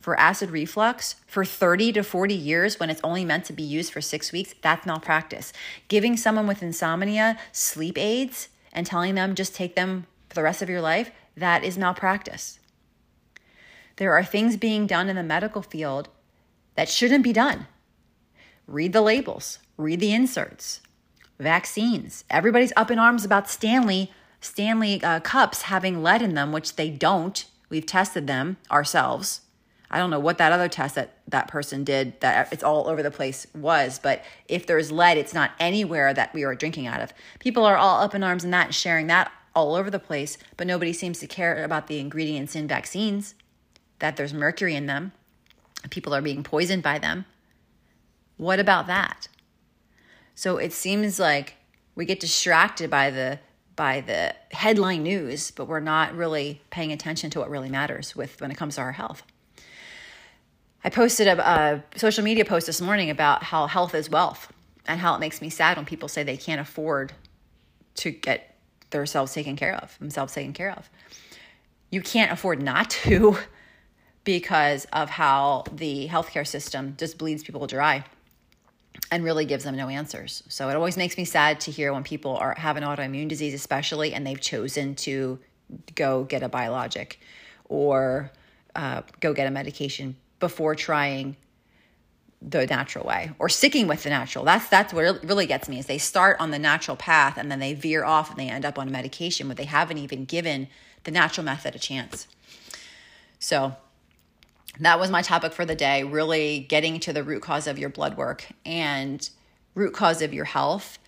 for 0.00 0.18
acid 0.18 0.50
reflux 0.50 1.16
for 1.26 1.44
30 1.44 1.92
to 1.92 2.02
40 2.02 2.32
years 2.32 2.80
when 2.80 2.88
it's 2.88 3.02
only 3.04 3.22
meant 3.22 3.44
to 3.44 3.52
be 3.52 3.62
used 3.62 3.92
for 3.92 4.00
six 4.00 4.32
weeks, 4.32 4.54
that's 4.62 4.86
malpractice. 4.86 5.52
Giving 5.88 6.16
someone 6.16 6.46
with 6.46 6.62
insomnia 6.62 7.38
sleep 7.52 7.98
aids 7.98 8.48
and 8.72 8.86
telling 8.86 9.16
them 9.16 9.34
just 9.34 9.54
take 9.54 9.76
them 9.76 10.06
for 10.30 10.36
the 10.36 10.42
rest 10.42 10.62
of 10.62 10.70
your 10.70 10.80
life, 10.80 11.10
that 11.36 11.64
is 11.64 11.76
malpractice. 11.76 12.60
There 13.96 14.14
are 14.14 14.24
things 14.24 14.56
being 14.56 14.86
done 14.86 15.10
in 15.10 15.16
the 15.16 15.22
medical 15.22 15.60
field 15.60 16.08
that 16.76 16.88
shouldn't 16.88 17.24
be 17.24 17.34
done. 17.34 17.66
Read 18.66 18.94
the 18.94 19.02
labels, 19.02 19.58
read 19.80 20.00
the 20.00 20.12
inserts, 20.12 20.80
vaccines. 21.38 22.24
Everybody's 22.30 22.72
up 22.76 22.90
in 22.90 22.98
arms 22.98 23.24
about 23.24 23.50
Stanley 23.50 24.10
Stanley 24.40 25.02
uh, 25.02 25.20
cups 25.20 25.62
having 25.62 26.02
lead 26.02 26.22
in 26.22 26.34
them, 26.34 26.50
which 26.50 26.76
they 26.76 26.88
don't. 26.88 27.44
We've 27.68 27.84
tested 27.84 28.26
them 28.26 28.56
ourselves. 28.70 29.42
I 29.90 29.98
don't 29.98 30.10
know 30.10 30.20
what 30.20 30.38
that 30.38 30.52
other 30.52 30.68
test 30.68 30.94
that 30.94 31.18
that 31.28 31.48
person 31.48 31.84
did 31.84 32.18
that 32.20 32.52
it's 32.52 32.62
all 32.62 32.88
over 32.88 33.02
the 33.02 33.10
place 33.10 33.46
was, 33.54 33.98
but 33.98 34.24
if 34.48 34.66
there's 34.66 34.92
lead, 34.92 35.18
it's 35.18 35.34
not 35.34 35.50
anywhere 35.58 36.14
that 36.14 36.32
we 36.32 36.44
are 36.44 36.54
drinking 36.54 36.86
out 36.86 37.00
of. 37.00 37.12
People 37.38 37.64
are 37.64 37.76
all 37.76 38.00
up 38.00 38.14
in 38.14 38.22
arms 38.22 38.44
in 38.44 38.50
that 38.52 38.72
sharing 38.72 39.08
that 39.08 39.30
all 39.54 39.74
over 39.74 39.90
the 39.90 39.98
place, 39.98 40.38
but 40.56 40.66
nobody 40.66 40.92
seems 40.92 41.18
to 41.18 41.26
care 41.26 41.64
about 41.64 41.88
the 41.88 41.98
ingredients 41.98 42.54
in 42.54 42.68
vaccines, 42.68 43.34
that 43.98 44.16
there's 44.16 44.32
mercury 44.32 44.76
in 44.76 44.86
them, 44.86 45.12
people 45.90 46.14
are 46.14 46.22
being 46.22 46.44
poisoned 46.44 46.82
by 46.82 46.98
them. 46.98 47.24
What 48.36 48.60
about 48.60 48.86
that? 48.86 49.28
So 50.40 50.56
it 50.56 50.72
seems 50.72 51.20
like 51.20 51.56
we 51.94 52.06
get 52.06 52.18
distracted 52.18 52.88
by 52.88 53.10
the 53.10 53.40
by 53.76 54.00
the 54.00 54.34
headline 54.52 55.02
news, 55.02 55.50
but 55.50 55.66
we're 55.66 55.80
not 55.80 56.16
really 56.16 56.62
paying 56.70 56.92
attention 56.92 57.28
to 57.32 57.40
what 57.40 57.50
really 57.50 57.68
matters 57.68 58.16
with 58.16 58.40
when 58.40 58.50
it 58.50 58.56
comes 58.56 58.76
to 58.76 58.80
our 58.80 58.92
health. 58.92 59.22
I 60.82 60.88
posted 60.88 61.26
a, 61.26 61.46
a 61.46 61.98
social 61.98 62.24
media 62.24 62.46
post 62.46 62.66
this 62.66 62.80
morning 62.80 63.10
about 63.10 63.42
how 63.42 63.66
health 63.66 63.94
is 63.94 64.08
wealth 64.08 64.50
and 64.86 64.98
how 64.98 65.14
it 65.14 65.18
makes 65.18 65.42
me 65.42 65.50
sad 65.50 65.76
when 65.76 65.84
people 65.84 66.08
say 66.08 66.22
they 66.22 66.38
can't 66.38 66.58
afford 66.58 67.12
to 67.96 68.10
get 68.10 68.56
themselves 68.88 69.34
taken 69.34 69.56
care 69.56 69.74
of, 69.74 69.98
themselves 69.98 70.32
taken 70.32 70.54
care 70.54 70.70
of. 70.70 70.88
You 71.90 72.00
can't 72.00 72.32
afford 72.32 72.62
not 72.62 72.88
to 73.04 73.36
because 74.24 74.86
of 74.86 75.10
how 75.10 75.64
the 75.70 76.08
healthcare 76.08 76.46
system 76.46 76.94
just 76.96 77.18
bleeds 77.18 77.42
people 77.42 77.66
dry 77.66 78.06
and 79.10 79.24
really 79.24 79.44
gives 79.44 79.64
them 79.64 79.76
no 79.76 79.88
answers. 79.88 80.42
So 80.48 80.68
it 80.68 80.76
always 80.76 80.96
makes 80.96 81.16
me 81.16 81.24
sad 81.24 81.60
to 81.60 81.70
hear 81.70 81.92
when 81.92 82.04
people 82.04 82.36
are 82.36 82.54
have 82.56 82.76
an 82.76 82.84
autoimmune 82.84 83.28
disease 83.28 83.54
especially 83.54 84.14
and 84.14 84.26
they've 84.26 84.40
chosen 84.40 84.94
to 84.96 85.38
go 85.94 86.24
get 86.24 86.42
a 86.42 86.48
biologic 86.48 87.20
or 87.64 88.30
uh, 88.74 89.02
go 89.20 89.32
get 89.32 89.46
a 89.46 89.50
medication 89.50 90.16
before 90.38 90.74
trying 90.74 91.36
the 92.42 92.66
natural 92.66 93.04
way 93.04 93.32
or 93.38 93.48
sticking 93.48 93.86
with 93.86 94.02
the 94.02 94.10
natural. 94.10 94.44
That's 94.44 94.68
that's 94.68 94.94
what 94.94 95.24
really 95.24 95.46
gets 95.46 95.68
me 95.68 95.78
is 95.78 95.86
they 95.86 95.98
start 95.98 96.38
on 96.40 96.50
the 96.50 96.58
natural 96.58 96.96
path 96.96 97.36
and 97.36 97.50
then 97.50 97.58
they 97.58 97.74
veer 97.74 98.04
off 98.04 98.30
and 98.30 98.38
they 98.38 98.48
end 98.48 98.64
up 98.64 98.78
on 98.78 98.90
medication, 98.90 99.48
but 99.48 99.56
they 99.56 99.64
haven't 99.64 99.98
even 99.98 100.24
given 100.24 100.68
the 101.04 101.10
natural 101.10 101.44
method 101.44 101.74
a 101.74 101.78
chance. 101.78 102.26
So 103.38 103.74
that 104.80 104.98
was 104.98 105.10
my 105.10 105.22
topic 105.22 105.52
for 105.52 105.64
the 105.64 105.74
day, 105.74 106.04
really 106.04 106.60
getting 106.60 107.00
to 107.00 107.12
the 107.12 107.22
root 107.22 107.42
cause 107.42 107.66
of 107.66 107.78
your 107.78 107.90
blood 107.90 108.16
work 108.16 108.46
and 108.64 109.28
root 109.74 109.92
cause 109.92 110.22
of 110.22 110.32
your 110.32 110.46
health 110.46 110.98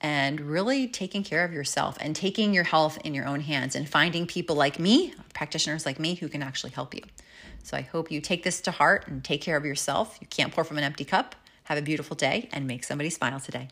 and 0.00 0.40
really 0.40 0.86
taking 0.86 1.24
care 1.24 1.42
of 1.44 1.52
yourself 1.52 1.96
and 2.00 2.14
taking 2.14 2.52
your 2.52 2.64
health 2.64 2.98
in 3.04 3.14
your 3.14 3.26
own 3.26 3.40
hands 3.40 3.74
and 3.74 3.88
finding 3.88 4.26
people 4.26 4.54
like 4.54 4.78
me, 4.78 5.14
practitioners 5.32 5.86
like 5.86 5.98
me 5.98 6.14
who 6.14 6.28
can 6.28 6.42
actually 6.42 6.70
help 6.70 6.94
you. 6.94 7.00
So 7.62 7.76
I 7.76 7.80
hope 7.80 8.10
you 8.10 8.20
take 8.20 8.42
this 8.44 8.60
to 8.62 8.70
heart 8.70 9.08
and 9.08 9.24
take 9.24 9.40
care 9.40 9.56
of 9.56 9.64
yourself. 9.64 10.18
You 10.20 10.26
can't 10.28 10.52
pour 10.52 10.62
from 10.62 10.78
an 10.78 10.84
empty 10.84 11.04
cup. 11.04 11.34
Have 11.64 11.78
a 11.78 11.82
beautiful 11.82 12.14
day 12.14 12.48
and 12.52 12.66
make 12.66 12.84
somebody 12.84 13.10
smile 13.10 13.40
today. 13.40 13.68